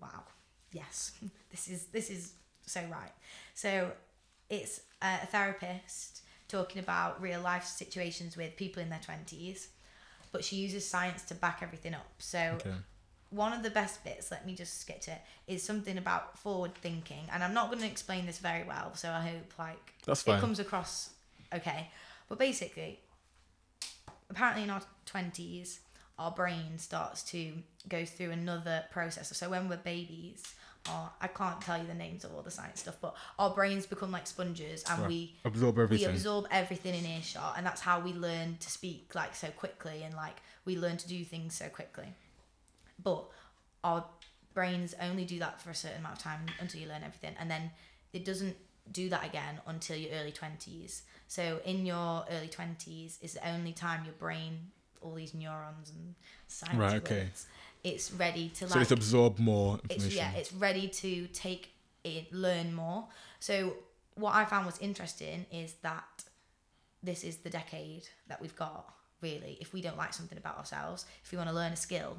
wow, 0.00 0.24
yes, 0.72 1.12
this 1.50 1.68
is 1.68 1.86
this 1.86 2.10
is 2.10 2.32
so 2.66 2.80
right. 2.90 3.12
So 3.54 3.92
it's 4.50 4.80
a 5.02 5.26
therapist 5.26 6.22
talking 6.48 6.80
about 6.80 7.20
real 7.20 7.40
life 7.40 7.64
situations 7.64 8.36
with 8.36 8.56
people 8.56 8.82
in 8.82 8.88
their 8.88 9.00
twenties, 9.04 9.68
but 10.36 10.44
she 10.44 10.56
uses 10.56 10.86
science 10.86 11.22
to 11.22 11.34
back 11.34 11.60
everything 11.62 11.94
up. 11.94 12.12
So 12.18 12.38
Okay. 12.60 12.74
one 13.30 13.52
of 13.54 13.62
the 13.62 13.70
best 13.70 14.04
bits, 14.04 14.30
let 14.30 14.44
me 14.46 14.54
just 14.54 14.80
skip 14.82 15.00
to 15.02 15.12
it, 15.12 15.20
is 15.46 15.62
something 15.62 15.96
about 15.96 16.38
forward 16.38 16.74
thinking. 16.74 17.24
And 17.32 17.42
I'm 17.42 17.54
not 17.54 17.70
going 17.70 17.80
to 17.80 17.86
explain 17.86 18.26
this 18.26 18.38
very 18.38 18.64
well, 18.64 18.94
so 18.94 19.10
I 19.10 19.22
hope 19.22 19.58
like 19.58 19.94
That's 20.04 20.22
fine. 20.22 20.36
it 20.36 20.40
comes 20.40 20.58
across 20.60 21.10
okay. 21.54 21.90
But 22.28 22.38
basically, 22.38 23.00
apparently 24.28 24.64
in 24.64 24.70
our 24.70 24.82
20s, 25.06 25.78
our 26.18 26.30
brain 26.30 26.78
starts 26.78 27.22
to 27.22 27.52
go 27.88 28.04
through 28.04 28.30
another 28.32 28.84
process. 28.90 29.34
So 29.36 29.48
when 29.48 29.68
we're 29.68 29.76
babies, 29.78 30.42
or 30.88 31.10
I 31.20 31.26
can't 31.28 31.60
tell 31.60 31.78
you 31.78 31.86
the 31.86 31.94
names 31.94 32.24
of 32.24 32.34
all 32.34 32.42
the 32.42 32.50
science 32.50 32.80
stuff, 32.80 32.96
but 33.00 33.14
our 33.38 33.50
brains 33.50 33.86
become 33.86 34.10
like 34.12 34.26
sponges 34.26 34.84
and 34.90 35.06
we 35.06 35.34
Absorb 35.44 35.78
everything. 35.78 36.06
we 36.08 36.12
absorb 36.14 36.46
everything 36.50 36.94
in 36.94 37.04
earshot 37.06 37.54
and 37.56 37.66
that's 37.66 37.80
how 37.80 38.00
we 38.00 38.12
learn 38.12 38.56
to 38.60 38.70
speak 38.70 39.14
like 39.14 39.34
so 39.34 39.48
quickly 39.48 40.02
and 40.04 40.14
like 40.14 40.36
we 40.64 40.76
learn 40.76 40.96
to 40.96 41.08
do 41.08 41.24
things 41.24 41.54
so 41.54 41.68
quickly 41.68 42.06
but 43.02 43.24
our 43.84 44.04
brains 44.54 44.94
only 45.02 45.24
do 45.24 45.38
that 45.38 45.60
for 45.60 45.70
a 45.70 45.74
certain 45.74 45.98
amount 46.00 46.16
of 46.16 46.22
time 46.22 46.40
until 46.60 46.80
you 46.80 46.88
learn 46.88 47.02
everything 47.02 47.34
and 47.38 47.50
then 47.50 47.70
it 48.12 48.24
doesn't 48.24 48.56
do 48.92 49.08
that 49.08 49.24
again 49.24 49.60
until 49.66 49.96
your 49.96 50.12
early 50.12 50.32
20s 50.32 51.02
so 51.28 51.60
in 51.64 51.84
your 51.84 52.24
early 52.30 52.48
20s 52.48 53.18
is 53.22 53.34
the 53.34 53.48
only 53.48 53.72
time 53.72 54.04
your 54.04 54.14
brain 54.14 54.58
all 55.02 55.14
these 55.14 55.34
neurons 55.34 55.90
and 55.90 56.14
science 56.48 56.78
Right, 56.78 56.94
okay. 57.02 57.24
words 57.24 57.46
it's 57.90 58.06
ready 58.12 58.46
to 58.58 58.62
so 58.68 58.78
it's 58.80 58.90
absorb 58.90 59.38
more 59.38 59.78
it's 59.84 60.04
information. 60.04 60.18
yeah 60.18 60.38
it's 60.40 60.52
ready 60.52 60.86
to 60.88 61.10
take 61.28 61.64
it 62.04 62.24
learn 62.32 62.68
more 62.74 63.00
so 63.38 63.54
what 64.22 64.34
i 64.34 64.44
found 64.44 64.64
was 64.70 64.78
interesting 64.88 65.46
is 65.52 65.70
that 65.82 66.24
this 67.02 67.22
is 67.22 67.36
the 67.46 67.50
decade 67.50 68.04
that 68.28 68.40
we've 68.42 68.56
got 68.56 68.84
really. 69.22 69.56
If 69.60 69.72
we 69.72 69.80
don't 69.80 69.96
like 69.96 70.12
something 70.12 70.36
about 70.36 70.58
ourselves, 70.58 71.06
if 71.24 71.30
we 71.32 71.38
want 71.38 71.48
to 71.48 71.54
learn 71.54 71.72
a 71.72 71.76
skill, 71.76 72.12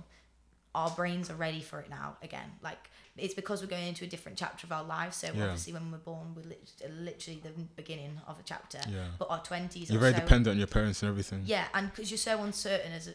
our 0.74 0.90
brains 0.92 1.30
are 1.30 1.36
ready 1.36 1.62
for 1.62 1.80
it 1.80 1.90
now 1.90 2.18
again. 2.24 2.50
Like 2.64 2.78
it's 3.18 3.34
because 3.34 3.62
we're 3.62 3.68
going 3.68 3.88
into 3.88 4.04
a 4.06 4.08
different 4.08 4.38
chapter 4.38 4.66
of 4.66 4.72
our 4.72 4.84
lives. 4.84 5.18
So 5.18 5.28
Yeah. 5.28 5.44
obviously, 5.44 5.74
when 5.74 5.92
we're 5.92 5.98
born, 5.98 6.34
we're 6.36 6.44
lit- 6.54 6.82
uh, 6.84 6.90
literally 6.90 7.40
the 7.44 7.50
beginning 7.76 8.14
of 8.28 8.40
a 8.40 8.44
chapter. 8.44 8.80
Yeah. 8.90 9.08
But 9.20 9.30
our 9.30 9.44
twenties 9.44 9.90
You're 9.90 9.98
are 10.00 10.02
very 10.02 10.14
so 10.14 10.20
dependent 10.22 10.54
on 10.54 10.58
your 10.58 10.68
parents 10.68 11.02
and 11.04 11.10
everything. 11.10 11.44
yeah, 11.46 11.66
and 11.74 11.90
because 11.92 12.10
you're 12.12 12.18
so 12.18 12.42
uncertain 12.42 12.92
as 12.94 13.08
a 13.08 13.14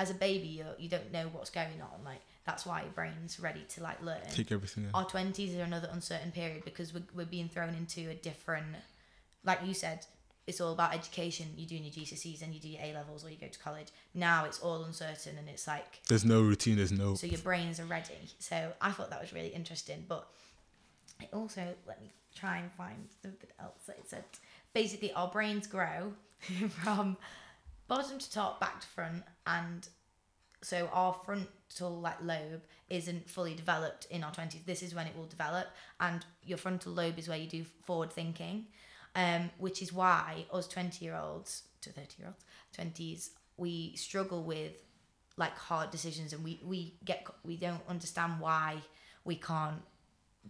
as 0.00 0.10
a 0.10 0.14
baby, 0.14 0.46
you 0.48 0.64
you 0.78 0.88
don't 0.88 1.12
know 1.12 1.26
what's 1.32 1.50
going 1.50 1.80
on. 1.82 2.04
Like 2.04 2.22
that's 2.46 2.64
why 2.64 2.80
your 2.82 2.90
brain's 2.92 3.38
ready 3.38 3.64
to 3.68 3.82
like 3.82 4.02
learn. 4.02 4.22
Take 4.32 4.50
everything 4.50 4.84
in. 4.84 4.90
Our 4.94 5.04
twenties 5.04 5.54
are 5.56 5.62
another 5.62 5.90
uncertain 5.92 6.32
period 6.32 6.64
because 6.64 6.94
we're 6.94 7.02
we're 7.14 7.26
being 7.26 7.48
thrown 7.48 7.74
into 7.74 8.08
a 8.08 8.14
different, 8.14 8.66
like 9.44 9.58
you 9.62 9.74
said, 9.74 10.06
it's 10.46 10.58
all 10.60 10.72
about 10.72 10.94
education. 10.94 11.48
You're 11.54 11.68
doing 11.68 11.84
your 11.84 11.92
GCSEs 11.92 12.40
and 12.42 12.54
you 12.54 12.60
do 12.60 12.68
your 12.68 12.80
A 12.82 12.94
levels 12.94 13.24
or 13.24 13.30
you 13.30 13.36
go 13.36 13.48
to 13.48 13.58
college. 13.58 13.88
Now 14.14 14.46
it's 14.46 14.58
all 14.60 14.82
uncertain 14.84 15.36
and 15.38 15.48
it's 15.50 15.66
like 15.66 16.00
There's 16.08 16.24
no 16.24 16.40
routine. 16.40 16.76
There's 16.76 16.92
no. 16.92 17.14
so 17.14 17.26
your 17.26 17.40
brains 17.40 17.78
are 17.78 17.84
ready. 17.84 18.14
So 18.38 18.72
I 18.80 18.92
thought 18.92 19.10
that 19.10 19.20
was 19.20 19.34
really 19.34 19.48
interesting. 19.48 20.06
But 20.08 20.26
it 21.20 21.28
also 21.34 21.62
let 21.86 22.00
me 22.00 22.10
try 22.34 22.56
and 22.56 22.72
find 22.72 23.06
something 23.22 23.50
else 23.60 23.82
that 23.86 23.98
it 23.98 24.08
said. 24.08 24.24
Basically, 24.72 25.12
our 25.12 25.28
brains 25.28 25.66
grow 25.66 26.14
from 26.70 27.18
bottom 27.90 28.20
to 28.20 28.30
top, 28.30 28.60
back 28.60 28.80
to 28.80 28.86
front, 28.86 29.24
and 29.48 29.88
so 30.62 30.88
our 30.92 31.12
frontal 31.12 32.00
like 32.00 32.22
lobe 32.22 32.62
isn't 32.88 33.28
fully 33.28 33.52
developed 33.54 34.06
in 34.10 34.22
our 34.22 34.30
twenties. 34.30 34.62
This 34.64 34.82
is 34.82 34.94
when 34.94 35.08
it 35.08 35.16
will 35.16 35.26
develop, 35.26 35.66
and 36.00 36.24
your 36.46 36.56
frontal 36.56 36.92
lobe 36.92 37.18
is 37.18 37.28
where 37.28 37.36
you 37.36 37.48
do 37.48 37.64
forward 37.84 38.12
thinking, 38.12 38.66
um, 39.16 39.50
which 39.58 39.82
is 39.82 39.92
why 39.92 40.46
us 40.52 40.68
twenty 40.68 41.04
year 41.04 41.16
olds 41.16 41.64
to 41.82 41.90
thirty 41.90 42.14
year 42.20 42.28
olds, 42.28 42.44
twenties, 42.72 43.30
we 43.56 43.96
struggle 43.96 44.44
with 44.44 44.84
like 45.36 45.58
hard 45.58 45.90
decisions, 45.90 46.32
and 46.32 46.44
we 46.44 46.60
we 46.64 46.94
get 47.04 47.26
we 47.44 47.56
don't 47.56 47.82
understand 47.88 48.34
why 48.38 48.76
we 49.24 49.34
can't 49.34 49.82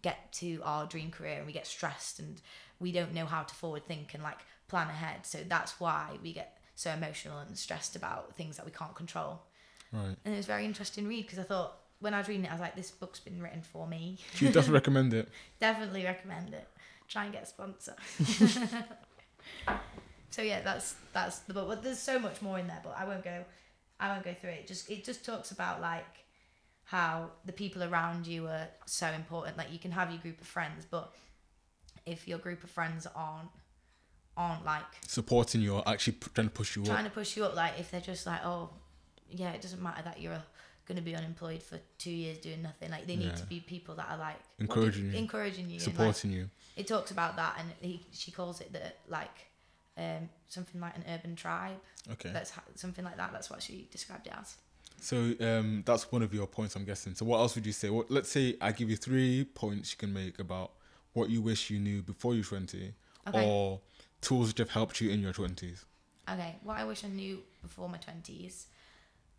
get 0.03 0.31
to 0.33 0.61
our 0.63 0.87
dream 0.87 1.11
career 1.11 1.39
and 1.39 1.47
we 1.47 1.53
get 1.53 1.67
stressed 1.67 2.21
and 2.21 2.41
we 2.79 2.93
don't 2.93 3.13
know 3.13 3.27
how 3.27 3.43
to 3.43 3.55
forward 3.55 3.85
think 3.87 4.15
and 4.15 4.23
like 4.23 4.39
plan 4.69 4.87
ahead 4.87 5.27
so 5.27 5.39
that's 5.49 5.81
why 5.81 6.17
we 6.23 6.33
get 6.33 6.60
so 6.81 6.91
emotional 6.91 7.39
and 7.39 7.57
stressed 7.59 7.95
about 7.95 8.35
things 8.37 8.57
that 8.57 8.65
we 8.65 8.73
can't 8.73 8.95
control. 8.95 9.43
Right. 9.93 10.17
and 10.25 10.35
it 10.35 10.37
was 10.37 10.47
very 10.47 10.65
interesting 10.65 11.09
read 11.09 11.27
because 11.27 11.41
i 11.41 11.43
thought 11.43 11.73
when 11.99 12.15
i 12.15 12.19
was 12.19 12.29
reading 12.29 12.45
it 12.45 12.51
i 12.51 12.55
was 12.55 12.61
like 12.61 12.77
this 12.77 12.93
book's 12.93 13.19
been 13.19 13.43
written 13.43 13.61
for 13.61 13.89
me. 13.89 14.19
Do 14.37 14.45
you 14.45 14.53
definitely 14.53 14.75
recommend 14.75 15.13
it? 15.15 15.29
definitely 15.59 16.05
recommend 16.05 16.55
it. 16.55 16.69
Try 17.09 17.25
and 17.25 17.33
get 17.33 17.43
a 17.43 17.47
sponsor. 17.47 17.97
So 20.31 20.43
yeah 20.43 20.61
that's 20.63 20.95
that's 21.13 21.41
the 21.41 21.55
book. 21.55 21.69
But 21.69 21.83
there's 21.83 21.99
so 21.99 22.19
much 22.19 22.41
more 22.41 22.59
in 22.59 22.67
there 22.69 22.81
but 22.83 22.95
i 22.97 23.05
won't 23.05 23.25
go 23.25 23.45
i 23.99 24.09
won't 24.11 24.25
go 24.25 24.35
through 24.41 24.51
it. 24.51 24.67
Just 24.67 24.89
it 24.91 25.05
just 25.05 25.25
talks 25.25 25.51
about 25.51 25.81
like 25.81 26.25
how 26.85 27.31
the 27.45 27.53
people 27.53 27.83
around 27.83 28.27
you 28.27 28.47
are 28.47 28.69
so 28.87 29.09
important. 29.09 29.57
Like 29.59 29.73
you 29.73 29.79
can 29.79 29.91
have 29.91 30.11
your 30.11 30.21
group 30.21 30.41
of 30.41 30.47
friends 30.47 30.87
but 30.91 31.13
if 32.07 32.27
your 32.29 32.39
group 32.39 32.63
of 32.65 32.71
friends 32.71 33.07
aren't 33.15 33.51
aren't 34.41 34.65
like 34.65 34.83
Supporting 35.07 35.61
you 35.61 35.75
or 35.77 35.83
actually 35.89 36.15
p- 36.15 36.31
trying 36.35 36.49
to 36.49 36.53
push 36.53 36.77
you 36.77 36.85
trying 36.85 37.07
up. 37.07 37.13
to 37.13 37.19
push 37.21 37.37
you 37.37 37.45
up 37.45 37.55
like 37.57 37.75
if 37.79 37.91
they're 37.91 38.01
just 38.01 38.27
like 38.27 38.41
oh 38.45 38.71
yeah 39.31 39.51
it 39.53 39.61
doesn't 39.61 39.83
matter 39.83 40.03
that 40.03 40.21
you're 40.21 40.43
going 40.87 40.97
to 40.97 41.03
be 41.03 41.15
unemployed 41.15 41.63
for 41.63 41.79
two 41.99 42.11
years 42.11 42.39
doing 42.39 42.63
nothing 42.63 42.91
like 42.91 43.07
they 43.07 43.17
need 43.17 43.27
Yeah. 43.27 43.35
to 43.43 43.47
be 43.47 43.61
people 43.61 43.95
that 43.97 44.09
are 44.11 44.19
like 44.19 44.37
Encouraging 44.59 45.05
do- 45.11 45.11
you. 45.13 45.19
encouraging 45.19 45.67
you 45.71 45.75
and, 45.79 45.87
like, 45.87 45.95
Supporting 45.97 46.31
you. 46.33 46.51
it 46.77 46.87
talks 46.87 47.11
about 47.11 47.37
that 47.37 47.57
and 47.59 47.69
he, 47.81 48.01
she 48.13 48.31
calls 48.33 48.61
it 48.61 48.73
the 48.73 48.81
like 49.09 49.37
um 49.99 50.29
something 50.49 50.81
like 50.81 50.97
an 50.97 51.05
urban 51.15 51.37
tribe 51.37 51.79
Okay. 52.13 52.31
that's 52.33 52.51
ho- 52.51 52.63
something 52.75 53.05
like 53.05 53.17
that 53.19 53.31
that's 53.33 53.51
what 53.51 53.63
she 53.63 53.89
described 53.93 54.27
it 54.27 54.33
as 54.41 54.57
So 55.01 55.17
um, 55.41 55.83
that's 55.87 56.11
one 56.13 56.23
of 56.23 56.33
your 56.35 56.47
points, 56.47 56.77
I'm 56.77 56.85
guessing. 56.85 57.15
So 57.15 57.25
what 57.25 57.39
else 57.39 57.55
would 57.55 57.65
you 57.65 57.73
say? 57.73 57.89
What, 57.89 58.11
let's 58.11 58.31
say 58.31 58.57
I 58.61 58.71
give 58.73 58.89
you 58.91 58.97
three 58.97 59.45
points 59.45 59.93
you 59.93 59.99
can 59.99 60.13
make 60.13 60.39
about 60.39 60.73
what 61.15 61.31
you 61.31 61.41
wish 61.41 61.71
you 61.71 61.79
knew 61.81 62.03
before 62.03 62.35
you're 62.35 62.45
20, 62.45 62.93
Okay. 63.29 63.47
or 63.47 63.81
tools 64.21 64.49
which 64.49 64.59
have 64.59 64.71
helped 64.71 65.01
you 65.01 65.11
in 65.11 65.21
your 65.21 65.33
20s. 65.33 65.85
okay 66.31 66.57
what 66.63 66.77
i 66.79 66.85
wish 66.85 67.05
i 67.05 67.09
knew 67.09 67.43
before 67.63 67.89
my 67.89 67.99
20s 67.99 68.67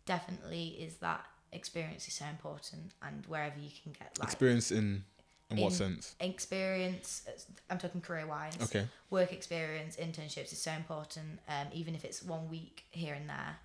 definitely 0.06 0.68
is 0.80 0.96
that 0.96 1.24
experience 1.52 2.08
is 2.08 2.14
so 2.14 2.24
important 2.26 2.92
and 3.02 3.24
wherever 3.26 3.58
you 3.58 3.70
can 3.82 3.92
get 3.92 4.10
like 4.18 4.28
Experience 4.28 4.70
in 4.72 5.04
in 5.50 5.58
what 5.58 5.72
In- 5.72 5.78
sense? 5.78 6.16
experience 6.20 7.22
i'm 7.70 7.78
talking 7.78 8.00
career 8.00 8.26
wise 8.26 8.56
Okay. 8.62 8.86
work 9.10 9.32
experience 9.32 9.96
internships 9.96 10.52
is 10.52 10.60
so 10.62 10.72
important 10.72 11.40
um, 11.48 11.66
even 11.72 11.94
if 11.94 12.04
it's 12.04 12.22
one 12.22 12.48
week 12.48 12.84
here 12.90 13.14
and 13.14 13.28
there 13.28 13.56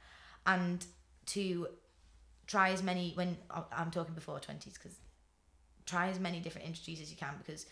and 0.46 0.86
to 1.28 1.68
try 2.46 2.70
as 2.72 2.84
many 2.84 3.12
when 3.16 3.38
oh, 3.52 3.66
i'm 3.72 3.90
talking 3.92 4.14
before 4.16 4.40
20s 4.40 4.74
because 4.74 4.98
try 5.86 6.10
as 6.10 6.20
many 6.20 6.40
different 6.42 6.68
industries 6.68 7.00
as 7.02 7.10
you 7.10 7.18
can 7.18 7.34
because 7.38 7.66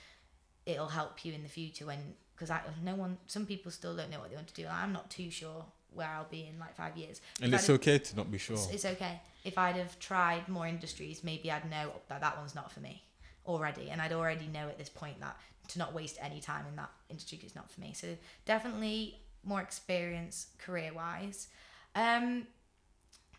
it'll 0.66 0.88
help 0.88 1.24
you 1.26 1.34
in 1.34 1.44
the 1.44 1.50
future 1.50 1.86
when 1.86 2.00
because 2.36 2.50
I 2.50 2.62
no 2.84 2.96
one 2.96 3.18
some 3.28 3.46
people 3.46 3.72
still 3.72 3.96
don't 3.96 4.10
know 4.12 4.20
what 4.20 4.30
they 4.30 4.36
want 4.36 4.48
to 4.48 4.54
do 4.54 4.64
and 4.64 4.72
I'm 4.74 4.94
not 4.94 5.10
too 5.10 5.30
sure 5.32 5.66
where 5.94 6.10
I'll 6.10 6.28
be 6.30 6.46
in 6.52 6.60
like 6.60 6.76
five 6.76 6.98
years. 6.98 7.22
And 7.42 7.54
If 7.54 7.60
it's 7.62 7.70
I'd- 7.70 7.74
okay 7.76 8.00
to 8.00 8.16
not 8.18 8.30
be 8.30 8.38
sure. 8.38 8.58
it's, 8.58 8.70
it's 8.70 8.86
okay. 8.86 9.22
If 9.46 9.58
I'd 9.58 9.76
have 9.78 9.98
tried 10.00 10.48
more 10.50 10.68
industries 10.68 11.24
maybe 11.24 11.52
I'd 11.52 11.70
know 11.70 11.92
that 12.10 12.22
that 12.22 12.38
one's 12.38 12.56
not 12.56 12.72
for 12.72 12.82
me 12.82 13.04
already 13.48 13.90
and 13.92 14.02
I'd 14.02 14.12
already 14.14 14.48
know 14.48 14.68
at 14.68 14.78
this 14.78 14.90
point 14.90 15.20
that 15.22 15.38
to 15.70 15.80
not 15.80 15.94
waste 15.94 16.18
any 16.22 16.40
time 16.42 16.66
in 16.70 16.76
that 16.76 16.92
industry 17.10 17.40
is 17.46 17.56
not 17.56 17.70
for 17.72 17.80
me. 17.82 17.94
So 17.94 18.08
definitely 18.46 19.20
more 19.44 19.62
experience 19.62 20.48
career 20.58 20.92
wise 20.94 21.48
um 21.96 22.48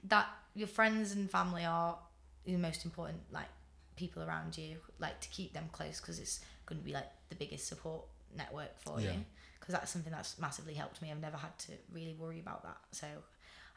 that 0.05 0.26
your 0.55 0.69
friends 0.69 1.12
and 1.12 1.31
family 1.31 1.65
are 1.65 1.99
the 2.45 2.57
most 2.57 2.85
important 2.85 3.19
like 3.33 3.49
people 3.97 4.23
around 4.23 4.57
you 4.57 4.76
like 5.00 5.21
to 5.21 5.29
keep 5.31 5.53
them 5.53 5.69
close 5.73 6.00
because 6.00 6.19
it's 6.19 6.41
going 6.67 6.79
to 6.81 6.85
be 6.85 6.93
like 6.93 7.09
the 7.29 7.35
biggest 7.35 7.67
support 7.67 8.05
network 8.37 8.78
for 8.78 9.00
Yeah. 9.00 9.12
you 9.12 9.25
because 9.59 9.75
that's 9.75 9.90
something 9.90 10.12
that's 10.12 10.38
massively 10.38 10.75
helped 10.75 11.00
me 11.02 11.11
i've 11.11 11.21
never 11.21 11.37
had 11.37 11.57
to 11.59 11.73
really 11.93 12.14
worry 12.14 12.38
about 12.40 12.62
that 12.62 12.78
so 12.93 13.07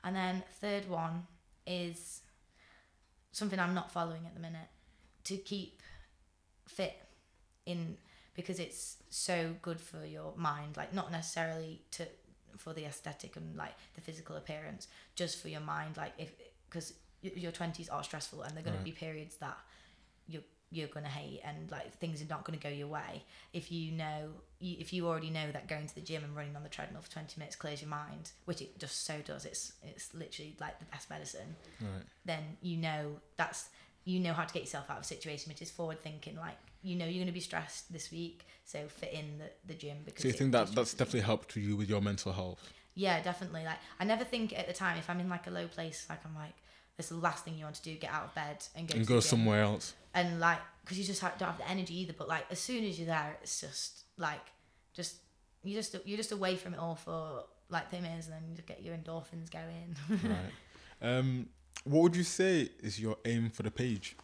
and 0.03 0.15
then 0.15 0.43
third 0.61 0.87
one 0.89 1.25
is 1.67 2.21
something 3.31 3.59
i'm 3.59 3.73
not 3.73 3.91
following 3.91 4.25
at 4.25 4.33
the 4.33 4.39
minute 4.39 4.67
to 5.23 5.37
keep 5.37 5.81
fit 6.67 6.93
in 7.65 7.97
because 8.35 8.59
it's 8.59 8.97
so 9.09 9.53
good 9.61 9.79
for 9.79 10.05
your 10.05 10.33
mind 10.35 10.77
like 10.77 10.93
not 10.93 11.11
necessarily 11.11 11.81
to 11.91 12.05
for 12.57 12.73
the 12.73 12.85
aesthetic 12.85 13.35
and 13.35 13.55
like 13.55 13.73
the 13.95 14.01
physical 14.01 14.35
appearance 14.35 14.87
just 15.15 15.41
for 15.41 15.49
your 15.49 15.61
mind 15.61 15.97
like 15.97 16.13
if 16.17 16.31
because 16.69 16.93
your 17.21 17.51
20s 17.51 17.89
are 17.91 18.03
stressful 18.03 18.41
and 18.43 18.55
they're 18.55 18.63
going 18.63 18.73
Right. 18.75 18.85
to 18.85 18.91
be 18.91 18.95
periods 18.97 19.35
that 19.37 19.57
you're 20.71 20.87
going 20.87 21.03
to 21.05 21.11
hate 21.11 21.41
and 21.43 21.69
like 21.71 21.91
things 21.97 22.21
are 22.21 22.27
not 22.29 22.43
going 22.43 22.57
to 22.57 22.61
go 22.63 22.69
your 22.73 22.87
way 22.87 23.23
if 23.53 23.71
you 23.71 23.91
know 23.91 24.29
you, 24.59 24.75
if 24.79 24.93
you 24.93 25.07
already 25.07 25.29
know 25.29 25.51
that 25.51 25.67
going 25.67 25.87
to 25.87 25.95
the 25.95 26.01
gym 26.01 26.23
and 26.23 26.35
running 26.35 26.55
on 26.55 26.63
the 26.63 26.69
treadmill 26.69 27.01
for 27.01 27.09
20 27.11 27.39
minutes 27.39 27.55
clears 27.55 27.81
your 27.81 27.89
mind 27.89 28.31
which 28.45 28.61
it 28.61 28.77
just 28.79 29.05
so 29.05 29.15
does 29.25 29.45
it's 29.45 29.73
it's 29.83 30.13
literally 30.13 30.55
like 30.59 30.77
the 30.79 30.85
best 30.85 31.09
medicine 31.09 31.55
Right. 31.81 32.03
then 32.25 32.43
you 32.61 32.77
know 32.77 33.15
that's 33.37 33.69
you 34.05 34.19
know 34.19 34.33
how 34.33 34.43
to 34.43 34.53
get 34.53 34.63
yourself 34.63 34.89
out 34.89 34.97
of 34.97 35.03
a 35.03 35.07
situation 35.07 35.49
which 35.49 35.61
is 35.61 35.71
forward 35.71 36.01
thinking 36.01 36.35
like 36.35 36.57
you 36.83 36.95
know 36.95 37.05
you're 37.05 37.15
going 37.15 37.27
to 37.27 37.31
be 37.33 37.39
stressed 37.39 37.91
this 37.91 38.11
week 38.11 38.45
so 38.65 38.79
fit 38.87 39.11
in 39.13 39.39
the, 39.39 39.49
the 39.67 39.73
gym 39.73 39.97
because 40.05 40.21
So 40.21 40.27
you 40.27 40.33
think 40.33 40.51
that 40.51 40.73
that's 40.75 40.93
definitely 40.93 41.21
helped 41.21 41.55
you 41.55 41.75
with 41.75 41.89
your 41.89 42.01
mental 42.01 42.31
health? 42.31 42.61
yeah 42.95 43.21
definitely 43.21 43.63
like 43.65 43.77
i 43.99 44.03
never 44.03 44.23
think 44.23 44.57
at 44.57 44.67
the 44.67 44.73
time 44.73 44.97
if 44.97 45.09
i'm 45.09 45.19
in 45.19 45.29
like 45.29 45.47
a 45.47 45.51
low 45.51 45.67
place 45.67 46.05
like 46.09 46.19
i'm 46.25 46.35
like 46.35 46.53
it's 46.97 47.09
the 47.09 47.15
last 47.15 47.45
thing 47.45 47.57
you 47.57 47.63
want 47.63 47.75
to 47.75 47.81
do 47.83 47.95
get 47.95 48.11
out 48.11 48.25
of 48.25 48.35
bed 48.35 48.57
and 48.75 48.87
go 48.87 48.95
and 48.95 49.03
to 49.05 49.07
go 49.07 49.19
somewhere 49.21 49.61
else. 49.61 49.93
And 50.13 50.39
like 50.39 50.59
because 50.83 50.97
you 50.97 51.03
just 51.03 51.21
ha- 51.21 51.33
don't 51.37 51.49
have 51.49 51.57
the 51.57 51.69
energy 51.69 51.99
either 51.99 52.13
but 52.17 52.27
like 52.27 52.45
as 52.49 52.59
soon 52.59 52.83
as 52.85 52.97
you're 52.99 53.07
there 53.07 53.37
it's 53.41 53.61
just 53.61 54.03
like 54.17 54.39
just 54.93 55.15
you 55.63 55.73
just 55.75 55.95
you're 56.05 56.17
just 56.17 56.31
away 56.31 56.55
from 56.55 56.73
it 56.73 56.79
all 56.79 56.95
for 56.95 57.43
like 57.69 57.89
10 57.91 58.01
minutes 58.01 58.27
and 58.27 58.35
then 58.35 58.43
you 58.49 58.55
just 58.55 58.67
get 58.67 58.81
your 58.83 58.95
endorphins 58.95 59.51
going 59.51 59.95
right. 60.23 60.51
Um, 61.01 61.47
what 61.83 62.01
would 62.03 62.15
you 62.15 62.23
say 62.23 62.69
is 62.81 62.99
your 62.99 63.17
aim 63.25 63.49
for 63.49 63.63
the 63.63 63.71
page? 63.71 64.15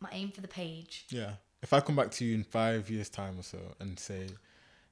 my 0.00 0.08
aim 0.12 0.30
for 0.30 0.40
the 0.40 0.48
page 0.48 1.06
Yeah. 1.10 1.32
If 1.60 1.72
I 1.72 1.80
come 1.80 1.96
back 1.96 2.12
to 2.12 2.24
you 2.24 2.34
in 2.36 2.44
five 2.44 2.88
years' 2.88 3.08
time 3.08 3.36
or 3.38 3.42
so 3.42 3.58
and 3.80 3.98
say 3.98 4.26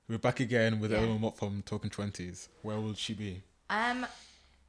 we're 0.09 0.19
back 0.19 0.41
again 0.41 0.81
with 0.81 0.91
Yeah. 0.91 0.99
Ellen 0.99 1.21
Mott 1.21 1.37
from 1.39 1.63
Talking 1.65 1.91
Twenties, 1.91 2.49
where 2.63 2.81
will 2.81 2.95
she 2.95 3.15
be? 3.15 3.43
Um, 3.71 4.07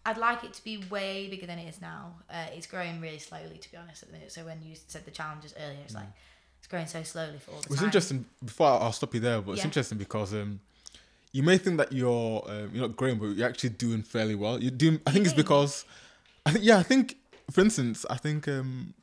I'd 0.08 0.18
like 0.18 0.44
it 0.44 0.54
to 0.54 0.64
be 0.64 0.78
way 0.90 1.28
bigger 1.30 1.46
than 1.46 1.60
it 1.60 1.68
is 1.68 1.82
now. 1.82 2.14
Uh, 2.30 2.46
it's 2.56 2.66
growing 2.66 3.02
really 3.02 3.20
slowly, 3.20 3.58
to 3.60 3.72
be 3.72 3.78
honest, 3.78 4.04
at 4.04 4.10
the 4.10 4.14
minute. 4.14 4.32
So 4.32 4.46
when 4.46 4.60
you 4.64 4.74
said 4.88 5.04
the 5.06 5.12
challenges 5.12 5.54
earlier, 5.60 5.80
it's 5.86 5.94
like 5.96 6.12
it's 6.60 6.68
growing 6.68 6.88
so 6.88 7.04
slowly 7.04 7.40
for 7.40 7.52
all 7.52 7.58
the 7.60 7.66
It 7.66 7.70
was 7.72 7.80
time. 7.80 7.86
interesting. 7.90 8.26
Before 8.44 8.68
I'll 8.84 8.94
stop 8.94 9.14
you 9.14 9.20
there, 9.20 9.42
but 9.42 9.52
it's 9.52 9.60
Yeah. 9.62 9.66
interesting 9.66 9.98
because 9.98 10.34
um, 10.34 10.62
you 11.34 11.44
may 11.44 11.58
think 11.58 11.78
that 11.78 11.92
you're 11.92 12.44
um, 12.50 12.70
you're 12.74 12.88
not 12.88 12.96
growing, 12.96 13.18
but 13.20 13.28
you're 13.36 13.50
actually 13.50 13.72
doing 13.72 14.02
fairly 14.02 14.36
well. 14.36 14.62
You're 14.62 14.72
doing. 14.72 15.02
I 15.06 15.12
think 15.12 15.26
it's 15.26 15.34
think? 15.36 15.46
because 15.46 15.86
I 16.46 16.52
think 16.54 16.64
yeah. 16.66 16.78
I 16.78 16.84
think 16.84 17.18
for 17.52 17.62
instance, 17.62 18.06
I 18.10 18.16
think 18.18 18.48
um, 18.48 18.94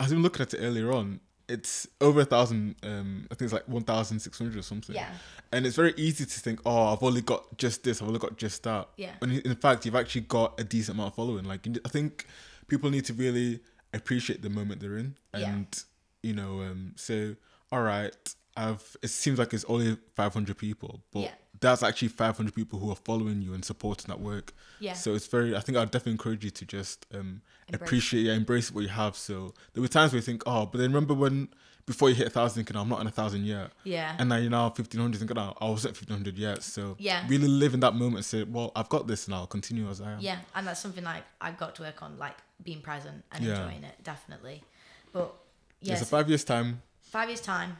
I 0.00 0.04
was 0.04 0.12
even 0.12 0.22
looking 0.22 0.42
at 0.42 0.54
it 0.54 0.60
earlier 0.60 0.90
on. 0.92 1.20
It's 1.48 1.86
over 2.00 2.20
a 2.20 2.24
thousand. 2.24 2.74
Um, 2.82 3.26
I 3.30 3.34
think 3.34 3.42
it's 3.46 3.52
like 3.52 3.68
one 3.68 3.82
thousand 3.84 4.20
six 4.20 4.38
hundred 4.38 4.56
or 4.56 4.62
something. 4.62 4.94
Yeah. 4.94 5.08
And 5.52 5.64
it's 5.66 5.76
very 5.76 5.94
easy 5.96 6.24
to 6.24 6.40
think, 6.40 6.60
oh, 6.66 6.92
I've 6.92 7.02
only 7.02 7.20
got 7.22 7.56
just 7.56 7.84
this. 7.84 8.02
I've 8.02 8.08
only 8.08 8.20
got 8.20 8.36
just 8.36 8.62
that. 8.64 8.88
Yeah. 8.96 9.12
And 9.22 9.32
in 9.32 9.54
fact, 9.56 9.84
you've 9.86 9.94
actually 9.96 10.22
got 10.22 10.58
a 10.60 10.64
decent 10.64 10.96
amount 10.96 11.08
of 11.12 11.14
following. 11.14 11.44
Like 11.44 11.66
I 11.84 11.88
think 11.88 12.26
people 12.68 12.90
need 12.90 13.04
to 13.06 13.12
really 13.14 13.60
appreciate 13.94 14.42
the 14.42 14.50
moment 14.50 14.80
they're 14.80 14.98
in, 14.98 15.14
Yeah. 15.36 15.48
and 15.52 15.84
you 16.22 16.34
know, 16.34 16.60
um, 16.62 16.92
say, 16.96 17.36
all 17.70 17.82
right, 17.82 18.34
I've. 18.56 18.96
It 19.02 19.08
seems 19.08 19.38
like 19.38 19.54
it's 19.54 19.64
only 19.68 19.96
five 20.14 20.32
hundred 20.34 20.58
people, 20.58 21.02
but 21.12 21.20
Yeah. 21.20 21.34
That's 21.60 21.82
actually 21.82 22.08
five 22.08 22.36
hundred 22.36 22.54
people 22.54 22.78
who 22.78 22.90
are 22.90 22.96
following 22.96 23.40
you 23.42 23.54
and 23.54 23.64
supporting 23.64 24.08
that 24.08 24.20
work. 24.20 24.52
Yeah. 24.80 24.92
So 24.94 25.14
it's 25.14 25.26
very. 25.26 25.56
I 25.56 25.60
think 25.60 25.78
I'd 25.78 25.90
definitely 25.90 26.12
encourage 26.12 26.44
you 26.44 26.50
to 26.50 26.64
just 26.64 27.06
um, 27.14 27.40
Embrace. 27.68 27.80
appreciate, 27.88 28.22
yeah, 28.22 28.34
embrace 28.34 28.72
what 28.72 28.82
you 28.82 28.88
have. 28.88 29.16
So 29.16 29.54
there 29.72 29.80
were 29.82 29.88
times 29.88 30.12
where 30.12 30.18
you 30.18 30.22
think, 30.22 30.42
oh, 30.46 30.66
but 30.66 30.78
then 30.78 30.90
remember 30.92 31.14
when 31.14 31.48
before 31.86 32.08
you 32.08 32.16
hit 32.16 32.26
a 32.26 32.30
thousand, 32.30 32.64
thinking, 32.64 32.76
I'm 32.76 32.88
not 32.88 33.00
in 33.00 33.06
a 33.06 33.12
thousand 33.12 33.44
yet. 33.44 33.70
Yeah. 33.84 34.16
And 34.18 34.28
now 34.28 34.36
you're 34.36 34.50
now 34.50 34.70
fifteen 34.70 35.00
hundred, 35.00 35.18
thinking, 35.18 35.38
oh, 35.38 35.54
I 35.60 35.68
wasn't 35.70 35.96
fifteen 35.96 36.16
hundred 36.16 36.36
yet. 36.36 36.62
So 36.62 36.96
Yeah. 36.98 37.24
really 37.28 37.46
live 37.48 37.74
in 37.74 37.80
that 37.80 37.94
moment 37.94 38.16
and 38.16 38.24
say, 38.24 38.42
well, 38.42 38.72
I've 38.74 38.88
got 38.88 39.06
this, 39.06 39.26
and 39.26 39.34
I'll 39.34 39.46
continue 39.46 39.88
as 39.88 40.00
I 40.00 40.12
am. 40.12 40.20
Yeah, 40.20 40.38
and 40.54 40.66
that's 40.66 40.80
something 40.80 41.04
like 41.04 41.22
I've 41.40 41.56
got 41.58 41.74
to 41.76 41.82
work 41.82 42.02
on, 42.02 42.18
like 42.18 42.36
being 42.64 42.80
present 42.80 43.24
and 43.32 43.44
Yeah. 43.44 43.62
enjoying 43.62 43.84
it, 43.84 44.02
definitely. 44.02 44.62
But 45.12 45.32
Yeah. 45.80 45.92
yes, 45.92 46.00
So 46.00 46.06
five 46.06 46.28
years 46.28 46.42
time. 46.44 46.82
five 47.02 47.28
years 47.28 47.40
time. 47.40 47.76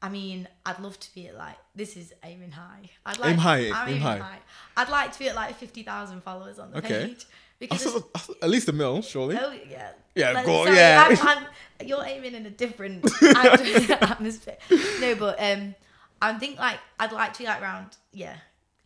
I 0.00 0.08
mean, 0.08 0.46
I'd 0.64 0.78
love 0.78 0.98
to 1.00 1.14
be 1.14 1.26
at 1.28 1.36
like 1.36 1.56
this 1.74 1.96
is 1.96 2.12
aiming 2.22 2.52
high. 2.52 2.90
I'd 3.04 3.18
like 3.18 3.30
Aim 3.32 3.38
high, 3.38 3.58
I'm 3.70 3.88
aim 3.88 3.94
aiming 3.96 4.00
high. 4.02 4.38
I'd 4.76 4.88
like 4.88 5.12
to 5.12 5.18
be 5.18 5.28
at 5.28 5.34
like 5.34 5.56
fifty 5.56 5.82
thousand 5.82 6.22
followers 6.22 6.58
on 6.58 6.70
the 6.70 6.78
Okay. 6.78 7.06
page 7.08 7.26
because 7.58 7.82
that's 8.12 8.30
At 8.42 8.48
least 8.50 8.68
a 8.68 8.72
mil, 8.72 9.02
surely. 9.02 9.36
oh 9.40 9.52
yeah 9.68 9.90
Yeah, 10.14 10.30
Like, 10.32 10.46
go- 10.46 10.64
sorry, 10.64 10.76
yeah. 10.76 11.04
I'm, 11.08 11.26
I'm- 11.28 11.46
you're 11.84 12.04
aiming 12.04 12.34
in 12.34 12.46
a 12.46 12.50
different 12.50 13.04
atmosphere. 13.22 14.56
No, 15.00 15.14
but 15.14 15.36
um, 15.42 15.74
I 16.20 16.34
think 16.34 16.58
like 16.58 16.78
I'd 16.98 17.12
like 17.12 17.32
to 17.34 17.38
be 17.40 17.44
like 17.46 17.60
around 17.62 17.96
yeah 18.12 18.36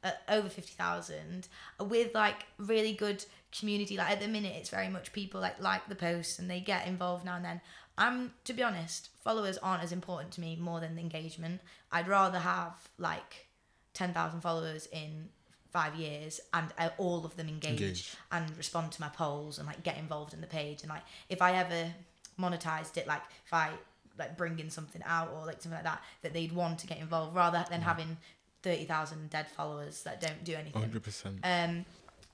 uh, 0.04 0.10
over 0.28 0.48
fifty 0.48 0.72
thousand 0.74 1.48
with 1.80 2.14
like 2.14 2.46
really 2.58 2.92
good 2.92 3.24
community. 3.58 3.96
Like 3.96 4.10
at 4.12 4.20
the 4.20 4.28
minute, 4.28 4.54
it's 4.56 4.70
very 4.70 4.88
much 4.88 5.12
people 5.12 5.40
like 5.40 5.60
like 5.60 5.88
the 5.88 5.94
posts 5.94 6.38
and 6.38 6.50
they 6.50 6.60
get 6.60 6.86
involved 6.86 7.24
now 7.24 7.36
and 7.36 7.44
then. 7.44 7.60
I'm 8.02 8.32
to 8.44 8.52
be 8.52 8.62
honest, 8.62 9.10
followers 9.22 9.58
aren't 9.58 9.82
as 9.82 9.92
important 9.92 10.32
to 10.34 10.40
me 10.40 10.56
more 10.56 10.80
than 10.80 10.94
the 10.96 11.00
engagement. 11.00 11.60
I'd 11.90 12.08
rather 12.08 12.38
have 12.40 12.74
like 12.98 13.46
ten 13.94 14.12
thousand 14.12 14.40
followers 14.40 14.86
in 14.92 15.28
five 15.70 15.94
years 15.94 16.40
and 16.52 16.66
uh, 16.78 16.90
all 16.98 17.24
of 17.24 17.36
them 17.36 17.48
engage, 17.48 17.80
Engage. 17.80 18.14
and 18.30 18.44
respond 18.58 18.92
to 18.92 19.00
my 19.00 19.08
polls 19.08 19.58
and 19.58 19.66
like 19.66 19.82
get 19.82 19.96
involved 19.96 20.34
in 20.34 20.40
the 20.42 20.46
page 20.46 20.82
and 20.82 20.90
like 20.90 21.02
if 21.30 21.40
I 21.40 21.52
ever 21.54 21.90
monetized 22.38 22.98
it 22.98 23.06
like 23.06 23.22
if 23.46 23.54
I 23.54 23.70
like 24.18 24.36
bring 24.36 24.58
in 24.58 24.68
something 24.68 25.02
out 25.06 25.32
or 25.34 25.46
like 25.46 25.62
something 25.62 25.78
like 25.80 25.84
that 25.84 26.02
that 26.22 26.34
they'd 26.34 26.52
want 26.52 26.78
to 26.80 26.86
get 26.86 26.98
involved 26.98 27.34
rather 27.34 27.64
than 27.70 27.80
having 27.80 28.18
30,000 28.62 29.30
dead 29.30 29.50
followers 29.50 30.02
that 30.02 30.20
don't 30.20 30.44
do 30.44 30.54
anything 30.54 30.80
hundred 30.82 31.02
percent. 31.02 31.38
um, 31.42 31.84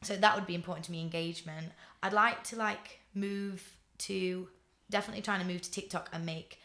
so 0.02 0.16
that 0.16 0.34
would 0.34 0.46
be 0.46 0.54
important 0.56 0.84
to 0.86 0.92
me. 0.92 1.00
Engagement. 1.00 1.68
I'd 2.02 2.12
like 2.12 2.42
to 2.50 2.56
like 2.56 3.00
move 3.14 3.62
to 3.98 4.48
definitely 4.90 5.22
trying 5.22 5.40
to 5.40 5.46
move 5.46 5.62
to 5.62 5.70
TikTok 5.70 6.08
and 6.12 6.24
make 6.24 6.58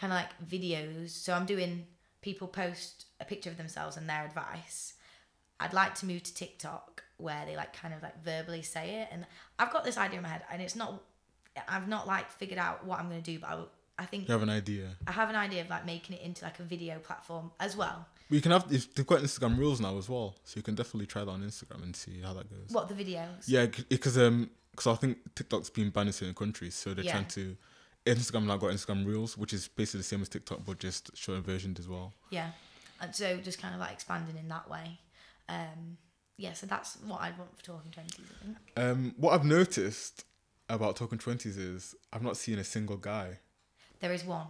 kind 0.00 0.12
of 0.12 0.18
like 0.18 0.30
videos. 0.48 1.10
So 1.10 1.32
I'm 1.32 1.46
doing 1.46 1.86
people 2.22 2.48
post 2.48 3.06
a 3.20 3.24
picture 3.24 3.50
of 3.50 3.56
themselves 3.56 3.96
and 3.96 4.08
their 4.08 4.24
advice. 4.24 4.94
I'd 5.60 5.72
like 5.72 5.94
to 5.96 6.06
move 6.06 6.22
to 6.24 6.34
TikTok 6.34 7.04
where 7.16 7.44
they 7.46 7.56
like 7.56 7.72
kind 7.72 7.94
of 7.94 8.02
like 8.02 8.22
verbally 8.24 8.62
say 8.62 9.02
it. 9.02 9.08
And 9.12 9.26
I've 9.58 9.72
got 9.72 9.84
this 9.84 9.96
idea 9.96 10.18
in 10.18 10.22
my 10.22 10.28
head, 10.28 10.42
and 10.50 10.60
it's 10.60 10.76
not. 10.76 11.02
I've 11.68 11.86
not 11.86 12.06
like 12.06 12.30
figured 12.32 12.58
out 12.58 12.84
what 12.84 12.98
I'm 12.98 13.08
gonna 13.08 13.20
do, 13.20 13.38
but 13.38 13.48
I, 13.48 14.02
I 14.02 14.06
think 14.06 14.26
You 14.26 14.32
have 14.32 14.42
an 14.42 14.50
idea. 14.50 14.96
I 15.06 15.12
have 15.12 15.30
an 15.30 15.36
idea 15.36 15.60
of 15.60 15.70
like 15.70 15.86
making 15.86 16.16
it 16.16 16.22
into 16.22 16.44
like 16.44 16.58
a 16.58 16.64
video 16.64 16.98
platform 16.98 17.52
as 17.60 17.76
well. 17.76 18.06
You 18.28 18.40
can 18.40 18.50
have. 18.50 18.66
if 18.72 18.92
They've 18.94 19.06
got 19.06 19.20
Instagram 19.20 19.58
Reels 19.58 19.80
now 19.80 19.96
as 19.96 20.08
well, 20.08 20.34
so 20.44 20.56
you 20.56 20.62
can 20.62 20.74
definitely 20.74 21.06
try 21.06 21.24
that 21.24 21.30
on 21.30 21.42
Instagram 21.42 21.82
and 21.84 21.94
see 21.94 22.20
how 22.22 22.32
that 22.34 22.50
goes. 22.50 22.70
What 22.70 22.88
the 22.88 22.94
videos? 22.94 23.44
Yeah, 23.46 23.66
because 23.88 24.18
um, 24.18 24.50
because 24.76 24.86
I 24.92 24.96
think 24.96 25.18
TikTok's 25.34 25.70
been 25.70 25.90
banned 25.90 26.08
in 26.08 26.12
certain 26.12 26.34
countries, 26.34 26.74
so 26.74 26.94
they're 26.94 27.04
Yeah. 27.04 27.12
trying 27.12 27.26
to. 27.28 27.56
Instagram 28.06 28.44
now 28.44 28.58
got 28.58 28.70
Instagram 28.70 29.06
Reels, 29.06 29.38
which 29.38 29.54
is 29.54 29.66
basically 29.68 30.00
the 30.00 30.04
same 30.04 30.20
as 30.20 30.28
TikTok, 30.28 30.64
but 30.66 30.78
just 30.78 31.16
shorter 31.16 31.40
versioned 31.40 31.78
as 31.78 31.88
well. 31.88 32.12
Yeah. 32.30 32.50
And 33.00 33.14
so 33.16 33.38
just 33.38 33.58
kind 33.58 33.72
of 33.74 33.80
like 33.80 33.92
expanding 33.92 34.36
in 34.36 34.46
that 34.48 34.68
way. 34.68 35.00
Um, 35.48 35.96
yeah, 36.36 36.52
so 36.52 36.66
that's 36.66 36.96
what 36.96 37.20
I'd 37.22 37.38
want 37.38 37.56
for 37.56 37.64
Talking 37.64 37.90
Twenties, 37.92 38.26
I 38.30 38.44
think. 38.44 38.56
Um, 38.76 39.14
what 39.16 39.32
I've 39.32 39.44
noticed 39.46 40.24
about 40.68 40.96
Talking 40.96 41.16
Twenties 41.18 41.56
is 41.56 41.94
I've 42.12 42.22
not 42.22 42.36
seen 42.36 42.58
a 42.58 42.64
single 42.64 42.96
guy. 42.98 43.38
There 44.00 44.12
is 44.12 44.24
one. 44.24 44.48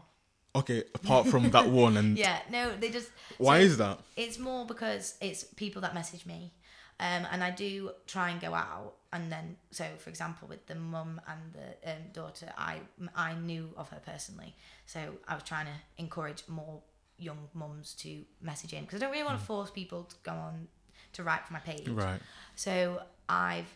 Okay, 0.56 0.82
apart 0.94 1.26
from 1.28 1.50
that 1.50 1.68
one, 1.68 1.96
and 1.96 2.16
Yeah, 2.18 2.40
no, 2.50 2.76
they 2.76 2.90
just. 2.90 3.10
why 3.38 3.60
so 3.60 3.64
is 3.66 3.76
that? 3.78 4.00
It's 4.16 4.38
more 4.38 4.66
because 4.66 5.14
it's 5.20 5.44
people 5.44 5.80
that 5.82 5.94
message 5.94 6.26
me. 6.26 6.52
Um, 7.00 7.26
and 7.32 7.42
I 7.42 7.50
do 7.50 7.90
try 8.06 8.30
and 8.30 8.40
go 8.40 8.54
out, 8.54 8.94
and 9.12 9.30
then 9.30 9.56
so 9.70 9.84
for 9.98 10.10
example 10.10 10.46
with 10.48 10.66
the 10.66 10.76
mum 10.76 11.20
and 11.26 11.40
the 11.52 11.90
um, 11.90 11.98
daughter, 12.12 12.52
I 12.56 12.78
I 13.16 13.34
knew 13.34 13.70
of 13.76 13.88
her 13.90 14.00
personally, 14.04 14.54
so 14.86 15.00
I 15.26 15.34
was 15.34 15.42
trying 15.42 15.66
to 15.66 15.72
encourage 15.98 16.44
more 16.46 16.82
young 17.18 17.48
mums 17.52 17.94
to 17.94 18.24
message 18.40 18.72
in 18.72 18.82
because 18.82 19.00
I 19.00 19.06
don't 19.06 19.12
really 19.12 19.24
want 19.24 19.38
to 19.38 19.44
force 19.44 19.70
people 19.70 20.04
to 20.04 20.16
go 20.22 20.32
on 20.32 20.68
to 21.14 21.22
write 21.22 21.44
for 21.46 21.52
my 21.52 21.60
page. 21.60 21.88
Right. 21.88 22.20
So 22.54 23.02
I've 23.28 23.72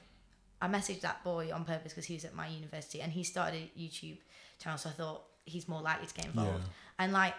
I 0.60 0.68
messaged 0.68 1.00
that 1.02 1.22
boy 1.24 1.50
on 1.52 1.64
purpose 1.64 1.92
because 1.92 2.06
he 2.06 2.14
was 2.14 2.24
at 2.24 2.34
my 2.34 2.48
university 2.48 3.00
and 3.00 3.12
he 3.12 3.22
started 3.22 3.68
a 3.76 3.80
YouTube 3.80 4.18
channel. 4.58 4.78
So 4.78 4.88
I 4.88 4.92
thought 4.92 5.22
he's 5.44 5.68
more 5.68 5.80
likely 5.80 6.06
to 6.06 6.14
get 6.14 6.26
involved. 6.26 6.64
Yeah. 6.64 7.04
And 7.04 7.12
like, 7.12 7.34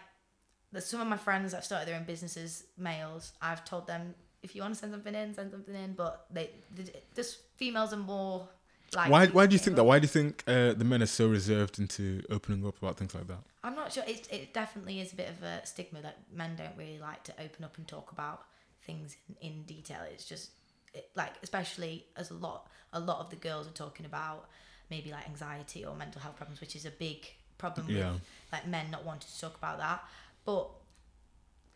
some 0.80 1.02
of 1.02 1.08
my 1.08 1.18
friends 1.18 1.52
that 1.52 1.66
started 1.66 1.88
their 1.88 1.96
own 1.96 2.06
businesses, 2.06 2.64
males. 2.78 3.34
I've 3.42 3.66
told 3.66 3.88
them 3.88 4.16
if 4.44 4.56
you 4.56 4.62
want 4.62 4.74
to 4.74 4.80
send 4.80 4.92
something 4.92 5.14
in, 5.14 5.34
send 5.34 5.52
something 5.52 5.76
in. 5.76 5.94
But 5.94 6.26
they, 6.32 6.52
they 6.76 6.86
just 7.16 7.40
females 7.58 7.94
are 7.94 7.98
more 7.98 8.48
like. 8.96 9.10
Why? 9.12 9.28
Why 9.28 9.46
do 9.46 9.54
you 9.54 9.60
think 9.60 9.76
that? 9.76 9.84
Why 9.84 10.00
do 10.00 10.04
you 10.04 10.10
think 10.10 10.44
uh, 10.48 10.74
the 10.74 10.86
men 10.86 11.02
are 11.02 11.08
so 11.08 11.28
reserved 11.28 11.80
into 11.80 12.24
opening 12.30 12.66
up 12.66 12.78
about 12.78 12.98
things 12.98 13.14
like 13.14 13.28
that? 13.28 13.40
I'm 13.64 13.76
not 13.76 13.92
sure. 13.92 14.04
It, 14.08 14.28
it 14.32 14.54
definitely 14.54 15.02
is 15.02 15.12
a 15.14 15.16
bit 15.16 15.30
of 15.30 15.44
a 15.44 15.66
stigma 15.66 16.02
that 16.02 16.18
men 16.34 16.56
don't 16.56 16.78
really 16.78 17.00
like 17.00 17.24
to 17.26 17.34
open 17.44 17.66
up 17.66 17.78
and 17.78 17.88
talk 17.88 18.12
about 18.12 18.46
things 18.86 19.18
in, 19.42 19.52
in 19.52 19.64
detail. 19.64 20.00
It's 20.12 20.26
just 20.26 20.52
it, 20.94 21.10
like, 21.16 21.34
especially 21.44 22.06
as 22.16 22.32
a 22.32 22.36
lot, 22.36 22.68
a 22.94 23.00
lot 23.00 23.20
of 23.20 23.30
the 23.30 23.36
girls 23.36 23.68
are 23.68 23.72
talking 23.72 24.06
about 24.06 24.48
maybe 24.90 25.12
like 25.12 25.28
anxiety 25.28 25.86
or 25.86 25.96
mental 25.96 26.22
health 26.22 26.38
problems, 26.38 26.62
which 26.62 26.76
is 26.76 26.86
a 26.86 26.92
big 26.92 27.28
problem 27.58 27.88
Yeah. 27.90 28.14
with 28.14 28.22
like 28.52 28.66
men 28.68 28.90
not 28.90 29.06
wanting 29.06 29.28
to 29.30 29.42
talk 29.42 29.58
about 29.58 29.78
that. 29.80 30.04
But 30.46 30.70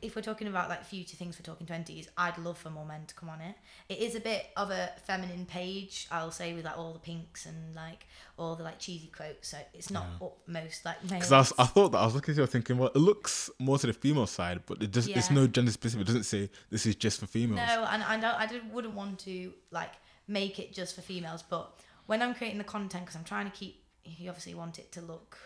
if 0.03 0.15
we're 0.15 0.21
talking 0.21 0.47
about 0.47 0.69
like 0.69 0.83
future 0.85 1.15
things 1.15 1.35
for 1.35 1.43
talking 1.43 1.65
20s 1.65 2.07
i'd 2.17 2.37
love 2.37 2.57
for 2.57 2.69
more 2.69 2.85
men 2.85 3.05
to 3.05 3.15
come 3.15 3.29
on 3.29 3.39
it 3.41 3.55
it 3.89 3.99
is 3.99 4.15
a 4.15 4.19
bit 4.19 4.47
of 4.57 4.69
a 4.71 4.89
feminine 5.05 5.45
page 5.45 6.07
i'll 6.11 6.31
say 6.31 6.53
with 6.53 6.65
like 6.65 6.77
all 6.77 6.93
the 6.93 6.99
pinks 6.99 7.45
and 7.45 7.73
like 7.75 8.05
all 8.37 8.55
the 8.55 8.63
like 8.63 8.79
cheesy 8.79 9.07
quotes 9.07 9.49
so 9.49 9.57
it's 9.73 9.89
not 9.89 10.05
Yeah. 10.19 10.27
up 10.27 10.37
most 10.47 10.85
like 10.85 11.01
male 11.09 11.19
Because 11.21 11.53
I, 11.57 11.63
I 11.63 11.65
thought 11.65 11.89
that 11.93 11.99
I 11.99 12.05
was 12.05 12.15
looking 12.15 12.33
at 12.33 12.37
you 12.37 12.45
thinking, 12.47 12.77
well, 12.77 12.89
it 12.93 12.97
looks 12.99 13.49
more 13.59 13.77
to 13.77 13.87
the 13.87 13.93
female 13.93 14.25
side, 14.27 14.61
but 14.65 14.81
it 14.81 14.91
does. 14.91 15.07
It's 15.07 15.29
no 15.31 15.45
gender 15.47 15.71
specific. 15.71 16.01
It 16.01 16.07
doesn't 16.07 16.23
say 16.23 16.49
this 16.69 16.85
is 16.85 16.95
just 16.95 17.19
for 17.19 17.27
females. 17.27 17.61
No, 17.67 17.85
and 17.91 18.01
I 18.03 18.17
don't, 18.19 18.35
I 18.35 18.45
don't, 18.47 18.71
wouldn't 18.73 18.95
want 18.95 19.19
to 19.19 19.53
like 19.71 19.91
make 20.27 20.57
it 20.59 20.73
just 20.73 20.95
for 20.95 21.01
females. 21.01 21.43
But 21.47 21.79
when 22.07 22.21
I'm 22.21 22.33
creating 22.33 22.57
the 22.57 22.63
content, 22.63 23.05
because 23.05 23.15
I'm 23.15 23.23
trying 23.23 23.45
to 23.49 23.55
keep, 23.55 23.83
you 24.03 24.29
obviously 24.29 24.55
want 24.55 24.79
it 24.79 24.91
to 24.93 25.01
look 25.01 25.37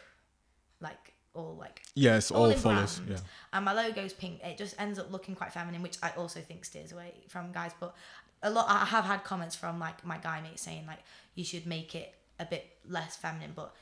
like 0.80 1.14
all 1.38 1.56
like 1.60 1.82
yes, 1.96 2.32
all 2.32 2.46
all 2.46 2.54
follows. 2.54 3.00
brand. 3.00 3.12
Yeah. 3.22 3.28
and 3.54 3.66
my 3.66 3.74
logo's 3.74 4.14
pink. 4.14 4.42
It 4.44 4.58
just 4.58 4.76
ends 4.80 4.98
up 5.00 5.12
looking 5.12 5.36
quite 5.36 5.54
feminine, 5.54 5.82
which 5.82 5.98
I 6.04 6.10
also 6.18 6.40
think 6.42 6.66
steers 6.66 6.92
away 6.92 7.14
from 7.30 7.52
guys. 7.52 7.72
But 7.80 7.96
a 8.44 8.50
lot, 8.50 8.66
I 8.70 8.86
have 8.86 9.06
had 9.06 9.24
comments 9.24 9.56
from 9.56 9.80
like 9.80 10.06
my 10.06 10.18
guy 10.18 10.42
mates 10.42 10.62
saying 10.64 10.86
like 10.88 11.00
you 11.36 11.44
should 11.44 11.66
make 11.66 11.96
it 11.96 12.14
a 12.40 12.46
bit 12.46 12.66
less 12.90 13.16
feminine, 13.16 13.52
but. 13.56 13.74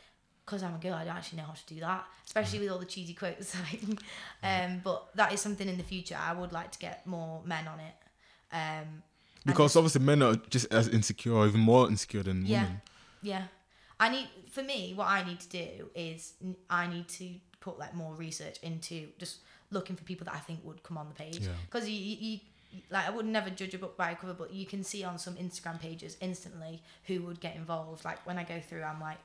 Because 0.45 0.61
I'm 0.61 0.75
a 0.75 0.77
girl, 0.77 0.93
I 0.93 1.03
don't 1.05 1.15
actually 1.17 1.39
know 1.39 1.45
how 1.47 1.53
to 1.53 1.65
do 1.73 1.79
that, 1.79 2.05
especially 2.23 2.59
with 2.59 2.69
all 2.69 2.77
the 2.77 2.85
cheesy 2.85 3.15
quotes. 3.15 3.55
Like, 3.65 3.81
um, 4.43 4.79
but 4.83 5.07
that 5.15 5.33
is 5.33 5.41
something 5.41 5.67
in 5.67 5.75
the 5.75 5.83
future 5.83 6.15
I 6.15 6.33
would 6.33 6.51
like 6.51 6.69
to 6.73 6.77
get 6.77 7.07
more 7.07 7.41
men 7.45 7.67
on 7.67 7.79
it. 7.79 7.95
Um, 8.53 9.01
Because 9.43 9.69
just- 9.71 9.77
obviously 9.77 10.01
men 10.01 10.21
are 10.21 10.35
just 10.35 10.67
as 10.71 10.87
insecure, 10.87 11.47
even 11.47 11.61
more 11.61 11.87
insecure 11.89 12.21
than 12.21 12.45
yeah, 12.45 12.61
women. 12.65 12.81
yeah. 13.23 13.43
I 13.99 14.09
need 14.09 14.27
for 14.51 14.61
me 14.63 14.93
what 14.95 15.07
I 15.07 15.23
need 15.23 15.39
to 15.39 15.49
do 15.49 15.89
is 15.95 16.33
I 16.69 16.87
need 16.87 17.07
to 17.09 17.29
put 17.59 17.79
like 17.79 17.93
more 17.95 18.13
research 18.13 18.57
into 18.61 19.07
just 19.17 19.37
looking 19.71 19.95
for 19.95 20.03
people 20.03 20.25
that 20.25 20.35
I 20.35 20.39
think 20.39 20.59
would 20.63 20.83
come 20.83 20.97
on 20.97 21.07
the 21.07 21.15
page 21.15 21.39
Yeah. 21.39 21.49
because 21.69 21.89
you, 21.89 21.95
you, 21.97 22.17
you 22.19 22.39
like 22.91 23.07
I 23.07 23.09
would 23.09 23.25
never 23.25 23.49
judge 23.49 23.73
a 23.73 23.77
book 23.77 23.95
by 23.97 24.11
a 24.11 24.15
cover, 24.15 24.33
but 24.33 24.51
you 24.53 24.65
can 24.65 24.83
see 24.83 25.03
on 25.03 25.17
some 25.17 25.35
Instagram 25.35 25.79
pages 25.79 26.17
instantly 26.19 26.81
who 27.05 27.21
would 27.23 27.39
get 27.39 27.55
involved. 27.55 28.03
Like 28.03 28.25
when 28.27 28.37
I 28.37 28.43
go 28.43 28.59
through, 28.59 28.83
I'm 28.83 28.99
like, 28.99 29.17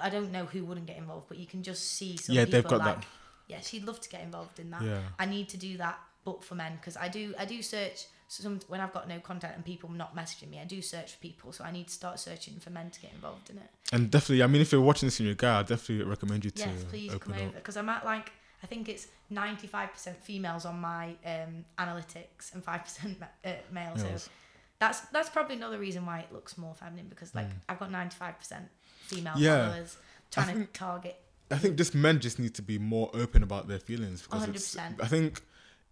I 0.00 0.10
don't 0.10 0.30
know 0.32 0.44
who 0.44 0.64
wouldn't 0.64 0.86
get 0.86 0.96
involved, 0.96 1.26
but 1.28 1.38
you 1.38 1.46
can 1.46 1.62
just 1.64 1.82
see 1.92 2.16
some 2.16 2.34
Yeah, 2.36 2.44
people 2.44 2.60
they've 2.62 2.70
got 2.70 2.78
like, 2.80 3.00
that. 3.00 3.06
yeah, 3.48 3.60
she'd 3.60 3.84
love 3.84 4.00
to 4.00 4.08
get 4.08 4.22
involved 4.22 4.60
in 4.60 4.70
that. 4.70 4.82
Yeah. 4.82 5.00
I 5.18 5.26
need 5.26 5.48
to 5.50 5.56
do 5.56 5.76
that, 5.78 5.98
but 6.24 6.44
for 6.44 6.54
men 6.54 6.76
because 6.76 6.96
I 6.96 7.08
do 7.08 7.34
I 7.38 7.44
do 7.46 7.60
search 7.62 8.06
some 8.28 8.58
when 8.68 8.80
I've 8.80 8.92
got 8.92 9.08
no 9.08 9.18
content 9.20 9.52
and 9.54 9.64
people 9.64 9.90
not 9.90 10.16
messaging 10.16 10.50
me, 10.50 10.58
I 10.60 10.64
do 10.64 10.80
search 10.82 11.12
for 11.14 11.18
people. 11.18 11.52
So 11.52 11.62
I 11.64 11.70
need 11.70 11.88
to 11.88 11.92
start 11.94 12.18
searching 12.18 12.54
for 12.60 12.70
men 12.70 12.90
to 12.90 13.00
get 13.00 13.12
involved 13.12 13.50
in 13.50 13.58
it. 13.58 13.70
And 13.92 14.10
definitely, 14.10 14.42
I 14.42 14.46
mean, 14.46 14.62
if 14.62 14.72
you're 14.72 14.80
watching 14.80 15.06
this 15.06 15.18
and 15.20 15.26
you're 15.26 15.34
a 15.34 15.36
guy, 15.36 15.58
I 15.60 15.62
definitely 15.62 16.04
recommend 16.04 16.44
you 16.44 16.50
to 16.50 16.58
Yes, 16.60 16.84
please 16.88 17.12
open 17.14 17.32
come 17.34 17.42
over 17.42 17.52
because 17.56 17.76
I'm 17.76 17.88
at 17.88 18.04
like 18.04 18.32
I 18.62 18.66
think 18.66 18.88
it's 18.88 19.08
ninety 19.30 19.66
five 19.66 19.92
percent 19.92 20.22
females 20.22 20.64
on 20.64 20.80
my 20.80 21.14
um, 21.26 21.64
analytics 21.78 22.52
and 22.54 22.64
five 22.64 22.82
percent 22.84 23.22
uh, 23.44 23.50
male. 23.70 23.92
So 23.96 24.04
Males. 24.04 24.30
that's 24.78 25.00
that's 25.12 25.28
probably 25.28 25.56
another 25.56 25.78
reason 25.78 26.06
why 26.06 26.20
it 26.20 26.32
looks 26.32 26.56
more 26.58 26.74
feminine 26.74 27.06
because 27.08 27.34
like 27.34 27.48
I've 27.68 27.78
got 27.78 27.90
ninety 27.90 28.16
five 28.16 28.38
percent 28.38 28.64
female 29.02 29.34
Mm. 29.34 29.40
Yeah. 29.40 29.68
followers 29.68 29.96
trying 30.30 30.46
think- 30.46 30.72
to 30.72 30.78
target. 30.78 31.20
I 31.50 31.58
think 31.58 31.76
just 31.76 31.94
men 31.94 32.20
just 32.20 32.38
need 32.38 32.54
to 32.54 32.62
be 32.62 32.78
more 32.78 33.10
open 33.12 33.42
about 33.42 33.68
their 33.68 33.78
feelings 33.78 34.22
because 34.22 34.46
100%. 34.46 35.02
I 35.02 35.06
think 35.06 35.42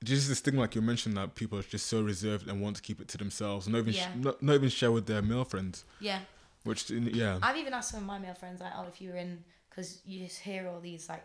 just 0.05 0.29
this 0.29 0.41
thing 0.41 0.57
like 0.57 0.75
you 0.75 0.83
mentioned 0.83 1.17
that 1.17 1.35
people 1.35 1.59
are 1.59 1.63
just 1.63 1.87
so 1.87 2.03
reserved 2.03 2.49
and 2.49 2.61
want 2.61 2.77
to 2.77 2.83
keep 2.83 3.01
it 3.01 3.09
to 3.09 3.19
themselves, 3.19 3.69
not 3.69 3.79
even 3.79 3.93
sh- 3.93 4.07
not, 4.17 4.43
not 4.43 4.55
even 4.55 4.69
share 4.69 4.93
with 4.93 5.07
their 5.07 5.23
male 5.23 5.45
friends. 5.45 5.85
Yeah, 6.01 6.21
Which 6.65 6.91
yeah, 6.91 7.39
I've 7.43 7.57
even 7.57 7.73
asked 7.75 7.91
some 7.91 8.01
of 8.01 8.07
my 8.07 8.19
male 8.19 8.35
friends 8.35 8.61
like, 8.61 8.73
oh, 8.77 8.87
if 8.89 9.01
you 9.01 9.11
were 9.11 9.17
in 9.17 9.45
because 9.69 10.01
you 10.05 10.25
just 10.25 10.41
hear 10.41 10.69
all 10.69 10.81
these 10.81 11.09
like 11.09 11.25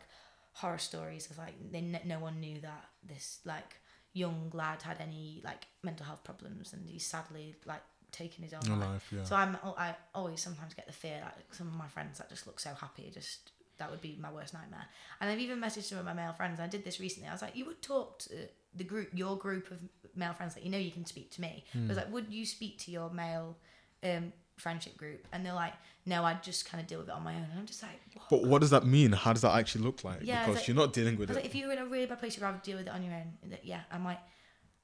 horror 0.53 0.77
stories 0.77 1.29
of 1.29 1.37
like 1.37 1.53
they 1.71 1.79
n- 1.79 1.99
no 2.05 2.19
one 2.19 2.39
knew 2.39 2.59
that 2.61 2.85
this 3.07 3.39
like 3.45 3.75
young 4.13 4.49
lad 4.53 4.81
had 4.81 4.97
any 4.99 5.41
like 5.43 5.67
mental 5.83 6.05
health 6.05 6.23
problems 6.23 6.73
and 6.73 6.87
he's 6.89 7.05
sadly 7.05 7.55
like 7.65 7.83
taken 8.11 8.43
his 8.43 8.53
own 8.53 8.79
life. 8.79 8.89
life. 8.89 9.13
Yeah. 9.15 9.23
So 9.23 9.35
I'm 9.35 9.57
I 9.77 9.95
always 10.15 10.41
sometimes 10.41 10.73
get 10.73 10.87
the 10.87 10.93
fear 10.93 11.19
like 11.23 11.53
some 11.53 11.67
of 11.67 11.75
my 11.75 11.87
friends 11.87 12.17
that 12.17 12.29
just 12.29 12.47
look 12.47 12.59
so 12.59 12.71
happy 12.79 13.11
just 13.13 13.51
that 13.77 13.89
would 13.91 14.01
be 14.01 14.17
my 14.19 14.31
worst 14.31 14.53
nightmare. 14.53 14.85
And 15.21 15.29
I've 15.29 15.39
even 15.39 15.59
messaged 15.59 15.83
some 15.83 15.97
of 15.97 16.05
my 16.05 16.13
male 16.13 16.33
friends. 16.33 16.59
I 16.59 16.67
did 16.67 16.83
this 16.83 16.99
recently. 16.99 17.29
I 17.29 17.31
was 17.33 17.41
like, 17.41 17.55
you 17.55 17.65
would 17.65 17.81
talk 17.81 18.19
to 18.19 18.29
the 18.75 18.83
group, 18.83 19.09
your 19.13 19.37
group 19.37 19.69
of 19.71 19.79
male 20.15 20.33
friends 20.33 20.53
that 20.55 20.63
you 20.65 20.71
know 20.71 20.77
you 20.77 20.91
can 20.91 21.05
speak 21.05 21.31
to 21.31 21.41
me. 21.41 21.63
I 21.73 21.77
Hmm. 21.77 21.87
was 21.87 21.97
like, 21.97 22.11
would 22.11 22.31
you 22.31 22.45
speak 22.45 22.77
to 22.79 22.91
your 22.91 23.09
male 23.09 23.57
um, 24.03 24.33
friendship 24.57 24.97
group? 24.97 25.27
And 25.31 25.45
they're 25.45 25.53
like, 25.53 25.73
no, 26.05 26.23
I 26.23 26.35
just 26.41 26.69
kind 26.69 26.81
of 26.81 26.87
deal 26.87 26.99
with 26.99 27.09
it 27.09 27.13
on 27.13 27.23
my 27.23 27.33
own. 27.35 27.43
And 27.51 27.59
I'm 27.59 27.65
just 27.65 27.83
like, 27.83 27.99
what? 28.13 28.29
but 28.41 28.49
what 28.49 28.61
does 28.61 28.69
that 28.71 28.85
mean? 28.85 29.11
How 29.11 29.33
does 29.33 29.41
that 29.41 29.55
actually 29.55 29.83
look 29.83 30.03
like? 30.03 30.19
Yeah, 30.23 30.41
because 30.45 30.55
like- 30.61 30.67
you're 30.67 30.75
not 30.77 30.93
dealing 30.93 31.17
with 31.17 31.29
I 31.29 31.33
was 31.33 31.37
it. 31.37 31.41
like, 31.41 31.45
if 31.49 31.55
you're 31.55 31.71
in 31.71 31.77
a 31.79 31.85
really 31.85 32.05
bad 32.05 32.19
place, 32.19 32.35
you'd 32.35 32.43
rather 32.43 32.59
deal 32.63 32.77
with 32.77 32.87
it 32.87 32.93
on 32.93 33.03
your 33.03 33.13
own. 33.13 33.33
Yeah, 33.63 33.81
I'm 33.91 34.03
like, 34.05 34.19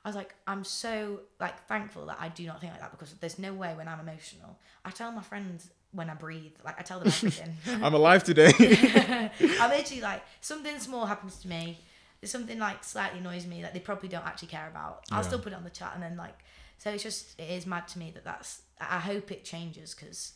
I 0.05 0.09
was 0.09 0.15
like, 0.17 0.35
I'm 0.47 0.63
so 0.65 1.21
like 1.39 1.65
thankful 1.67 2.05
that 2.07 2.17
I 2.19 2.27
do 2.29 2.45
not 2.45 2.59
think 2.59 2.73
like 2.73 2.81
that 2.81 2.91
because 2.91 3.13
there's 3.13 3.39
no 3.39 3.53
way 3.53 3.73
when 3.73 3.87
I'm 3.87 4.01
emotional. 4.01 4.59
I 4.83 4.89
tell 4.91 5.11
my 5.13 5.21
friends 5.21 5.69
when 5.93 6.09
I 6.09 6.13
breathe, 6.15 6.53
like 6.65 6.79
I 6.79 6.83
tell 6.83 6.99
them 6.99 7.07
everything. 7.07 7.55
I'm 7.83 7.93
alive 7.93 8.23
today. 8.23 8.51
I'm 8.59 9.69
literally 9.69 10.01
like 10.01 10.23
something 10.41 10.79
small 10.79 11.05
happens 11.05 11.37
to 11.41 11.47
me. 11.47 11.79
There's 12.19 12.31
something 12.31 12.57
like 12.59 12.83
slightly 12.83 13.19
annoys 13.19 13.45
me 13.45 13.61
that 13.61 13.73
they 13.73 13.79
probably 13.79 14.09
don't 14.09 14.25
actually 14.25 14.47
care 14.49 14.67
about. 14.67 15.03
I'll 15.11 15.21
Yeah. 15.21 15.27
still 15.27 15.39
put 15.39 15.51
it 15.53 15.55
on 15.55 15.63
the 15.63 15.69
chat 15.69 15.91
and 15.93 16.01
then 16.03 16.17
like, 16.17 16.37
so 16.77 16.89
it's 16.89 17.03
just 17.03 17.39
it 17.39 17.49
is 17.49 17.65
mad 17.65 17.87
to 17.89 17.99
me 17.99 18.11
that 18.15 18.23
that's. 18.23 18.61
I 18.81 18.99
hope 18.99 19.31
it 19.31 19.45
changes 19.45 19.93
because 19.93 20.33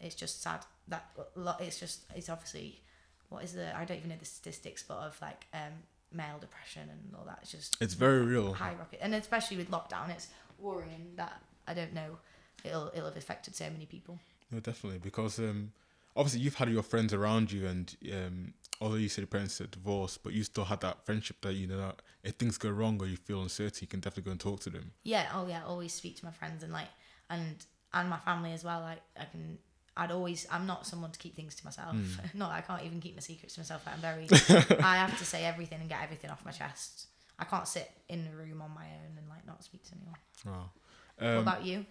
it's 0.00 0.14
just 0.14 0.42
sad 0.42 0.64
that 0.88 1.04
a 1.36 1.38
lot. 1.38 1.60
It's 1.60 1.78
just 1.78 2.00
it's 2.14 2.28
obviously 2.28 2.80
what 3.28 3.44
is 3.44 3.52
the 3.52 3.76
I 3.76 3.84
don't 3.84 3.98
even 3.98 4.10
know 4.10 4.16
the 4.18 4.24
statistics, 4.24 4.82
but 4.82 4.96
of 4.98 5.18
like 5.20 5.46
um 5.52 5.72
male 6.12 6.38
depression 6.40 6.88
and 6.90 7.14
all 7.16 7.24
that. 7.26 7.40
It's 7.42 7.50
just 7.50 7.76
it's 7.80 7.94
very 7.94 8.24
real. 8.24 8.54
high 8.54 8.74
rocket, 8.78 9.00
and 9.02 9.14
especially 9.14 9.56
with 9.58 9.70
lockdown, 9.70 10.08
it's 10.10 10.28
worrying 10.58 11.12
that 11.16 11.40
I 11.68 11.74
don't 11.74 11.92
know 11.92 12.18
it'll 12.64 12.88
it'll 12.94 13.06
have 13.06 13.16
affected 13.16 13.54
so 13.54 13.68
many 13.70 13.86
people. 13.86 14.18
No, 14.50 14.60
definitely 14.60 14.98
because 14.98 15.38
um, 15.38 15.72
obviously 16.14 16.40
you've 16.40 16.54
had 16.54 16.68
your 16.70 16.82
friends 16.82 17.12
around 17.12 17.50
you, 17.52 17.66
and 17.66 17.96
um, 18.12 18.54
although 18.80 18.96
you 18.96 19.08
said 19.08 19.22
your 19.22 19.26
parents 19.28 19.60
are 19.60 19.66
divorced, 19.66 20.22
but 20.22 20.32
you 20.32 20.44
still 20.44 20.64
had 20.64 20.80
that 20.82 21.04
friendship 21.04 21.36
that 21.42 21.54
you 21.54 21.66
know 21.66 21.78
that 21.78 22.02
if 22.22 22.34
things 22.34 22.56
go 22.58 22.70
wrong 22.70 23.00
or 23.00 23.06
you 23.06 23.16
feel 23.16 23.42
uncertain, 23.42 23.78
you 23.82 23.86
can 23.88 24.00
definitely 24.00 24.24
go 24.24 24.30
and 24.32 24.40
talk 24.40 24.60
to 24.60 24.70
them. 24.70 24.92
Yeah, 25.02 25.26
oh 25.34 25.46
yeah, 25.48 25.62
always 25.66 25.92
speak 25.92 26.16
to 26.18 26.24
my 26.24 26.30
friends 26.30 26.62
and 26.62 26.72
like 26.72 26.88
and 27.28 27.64
and 27.92 28.08
my 28.08 28.18
family 28.18 28.52
as 28.52 28.62
well. 28.64 28.80
Like 28.80 29.00
I 29.18 29.24
can 29.24 29.58
I'd 29.96 30.10
always 30.12 30.46
I'm 30.50 30.66
not 30.66 30.86
someone 30.86 31.10
to 31.10 31.18
keep 31.18 31.34
things 31.34 31.54
to 31.56 31.64
myself. 31.64 31.96
no, 32.34 32.46
I 32.46 32.60
can't 32.60 32.82
even 32.84 33.00
keep 33.00 33.14
my 33.16 33.20
secrets 33.20 33.54
to 33.54 33.60
myself. 33.60 33.82
I'm 33.86 34.00
very 34.00 34.28
I 34.82 34.96
have 34.96 35.18
to 35.18 35.24
say 35.24 35.44
everything 35.44 35.80
and 35.80 35.88
get 35.88 36.02
everything 36.02 36.30
off 36.30 36.44
my 36.44 36.52
chest. 36.52 37.06
I 37.38 37.44
can't 37.44 37.66
sit 37.68 37.90
in 38.08 38.26
a 38.32 38.36
room 38.36 38.62
on 38.62 38.70
my 38.74 38.84
own 38.84 39.18
and 39.18 39.28
like 39.28 39.46
not 39.46 39.62
speak 39.64 39.84
to 39.86 39.92
anyone. 39.96 40.16
Wow. 40.46 40.70
what 41.18 41.28
Um, 41.28 41.38
about 41.38 41.64
you? 41.64 41.84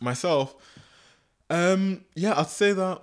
myself, 0.00 0.54
um, 1.50 2.04
yeah, 2.14 2.34
I'd 2.38 2.48
say 2.48 2.72
that 2.72 3.02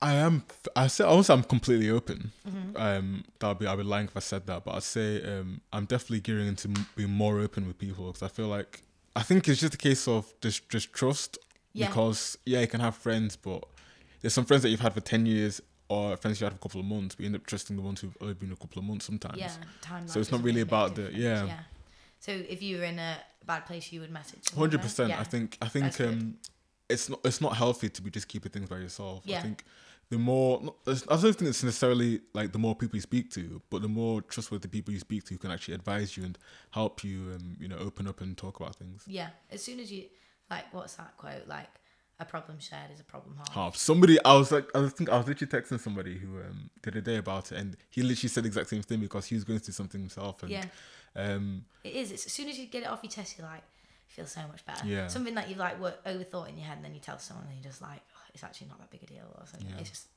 I 0.00 0.14
am. 0.14 0.44
I 0.76 0.86
say 0.86 1.22
say 1.22 1.32
I'm 1.34 1.42
completely 1.42 1.90
open. 1.90 2.32
Um, 2.76 3.24
that 3.40 3.48
would 3.48 3.58
be 3.58 3.66
I 3.66 3.74
would 3.74 3.82
be 3.82 3.88
lying 3.88 4.06
if 4.06 4.16
I 4.16 4.20
said 4.20 4.46
that, 4.46 4.64
but 4.64 4.74
I'd 4.74 4.82
say 4.84 5.22
um, 5.22 5.60
I'm 5.72 5.86
definitely 5.86 6.20
gearing 6.20 6.46
into 6.46 6.68
being 6.94 7.10
more 7.10 7.40
open 7.40 7.66
with 7.66 7.78
people 7.78 8.06
because 8.06 8.22
I 8.22 8.28
feel 8.28 8.46
like 8.46 8.82
I 9.16 9.22
think 9.22 9.48
it's 9.48 9.60
just 9.60 9.74
a 9.74 9.78
case 9.78 10.06
of 10.06 10.32
just 10.40 10.68
just 10.68 10.92
trust. 10.92 11.38
Yeah. 11.72 11.88
Because 11.88 12.38
yeah, 12.46 12.60
you 12.60 12.66
can 12.68 12.80
have 12.80 12.94
friends, 12.96 13.36
but 13.36 13.64
there's 14.20 14.34
some 14.34 14.44
friends 14.44 14.62
that 14.62 14.70
you've 14.70 14.80
had 14.80 14.94
for 14.94 15.00
ten 15.00 15.26
years 15.26 15.60
or 15.88 16.16
friends 16.16 16.40
you 16.40 16.44
had 16.44 16.52
for 16.52 16.58
a 16.58 16.60
couple 16.60 16.80
of 16.80 16.86
months, 16.86 17.14
but 17.16 17.22
you 17.22 17.26
end 17.26 17.34
up 17.36 17.46
trusting 17.46 17.74
the 17.74 17.82
ones 17.82 18.00
who've 18.00 18.16
only 18.20 18.34
been 18.34 18.52
a 18.52 18.56
couple 18.56 18.78
of 18.78 18.84
months 18.84 19.06
sometimes. 19.06 19.38
Yeah, 19.38 19.50
time. 19.80 20.06
So 20.06 20.20
it's 20.20 20.30
not 20.30 20.42
really 20.42 20.60
about 20.60 20.94
the- 20.94 21.10
yeah. 21.12 21.44
yeah. 21.46 21.58
So 22.20 22.32
if 22.32 22.62
you 22.62 22.78
were 22.78 22.84
in 22.84 22.98
a 22.98 23.16
bad 23.46 23.64
place, 23.66 23.92
you 23.92 24.00
would 24.00 24.10
message. 24.10 24.50
Hundred 24.54 24.80
percent. 24.82 25.10
Yeah. 25.10 25.20
I 25.20 25.24
think 25.24 25.58
I 25.60 25.68
think 25.68 26.00
um, 26.00 26.36
it's 26.88 27.08
not 27.08 27.20
it's 27.24 27.40
not 27.40 27.56
healthy 27.56 27.88
to 27.88 28.02
be 28.02 28.10
just 28.10 28.28
keeping 28.28 28.50
things 28.50 28.68
by 28.68 28.78
yourself. 28.78 29.24
I 29.28 29.40
think 29.40 29.64
the 30.10 30.18
more 30.18 30.74
I 30.86 30.92
don't 30.94 31.20
think 31.20 31.42
it's 31.50 31.62
necessarily 31.62 32.20
like 32.32 32.52
the 32.52 32.58
more 32.58 32.74
people 32.74 32.96
you 32.96 33.02
speak 33.02 33.30
to, 33.32 33.60
but 33.70 33.82
the 33.82 33.88
more 33.88 34.22
trustworthy 34.22 34.68
people 34.68 34.94
you 34.94 35.00
speak 35.00 35.24
to 35.24 35.34
who 35.34 35.38
can 35.38 35.50
actually 35.50 35.74
advise 35.74 36.16
you 36.16 36.24
and 36.24 36.38
help 36.70 37.04
you 37.04 37.30
and 37.32 37.56
you 37.60 37.68
know 37.68 37.76
open 37.76 38.08
up 38.08 38.20
and 38.20 38.36
talk 38.36 38.58
about 38.60 38.76
things. 38.76 39.04
Yeah. 39.06 39.28
As 39.50 39.62
soon 39.62 39.80
as 39.80 39.92
you 39.92 40.04
like, 40.50 40.72
what's 40.72 40.94
that 40.94 41.14
quote? 41.18 41.46
Like, 41.46 41.68
a 42.20 42.24
problem 42.24 42.58
shared 42.58 42.90
is 42.90 43.00
a 43.00 43.04
problem 43.04 43.36
halved. 43.36 43.50
Half 43.52 43.76
somebody 43.76 44.18
I 44.24 44.34
was 44.34 44.50
like 44.50 44.68
I 44.74 44.78
was 44.78 44.92
think 44.92 45.10
I 45.10 45.18
was 45.18 45.26
literally 45.28 45.52
texting 45.52 45.78
somebody 45.78 46.16
who 46.18 46.38
um 46.38 46.70
the 46.82 46.90
other 46.90 47.00
day 47.02 47.16
about 47.16 47.52
it 47.52 47.58
and 47.58 47.76
he 47.90 48.02
literally 48.02 48.28
said 48.28 48.44
the 48.44 48.48
exact 48.48 48.70
same 48.70 48.82
thing 48.82 49.00
because 49.00 49.26
he 49.26 49.34
was 49.34 49.44
going 49.44 49.58
through 49.58 49.74
something 49.74 50.00
himself 50.00 50.42
and 50.42 50.52
Yeah. 50.52 50.64
um 51.16 51.64
It 51.84 51.94
is. 51.94 52.10
It's 52.12 52.26
as 52.26 52.32
soon 52.32 52.48
as 52.48 52.58
you 52.58 52.66
get 52.66 52.82
it 52.82 52.88
off 52.88 53.00
your 53.02 53.10
chest, 53.10 53.36
you're 53.38 53.46
like, 53.46 53.62
feel 54.08 54.26
so 54.26 54.40
much 54.50 54.64
better. 54.66 54.86
Yeah. 54.86 55.06
Something 55.06 55.34
that 55.34 55.48
you've 55.48 55.58
like 55.58 55.80
wor- 55.80 55.98
overthought 56.06 56.48
in 56.48 56.56
your 56.56 56.66
head, 56.66 56.76
and 56.76 56.84
then 56.84 56.94
you 56.94 57.00
tell 57.00 57.18
someone, 57.18 57.46
and 57.46 57.54
you're 57.56 57.70
just 57.70 57.82
like, 57.82 58.00
oh, 58.16 58.30
it's 58.34 58.42
actually 58.42 58.68
not 58.68 58.78
that 58.80 58.90
big 58.90 59.02
a 59.02 59.06
deal, 59.06 59.34
or 59.38 59.46
something. 59.46 59.68
Yeah. 59.68 59.80
It's 59.80 59.90
just 59.90 60.08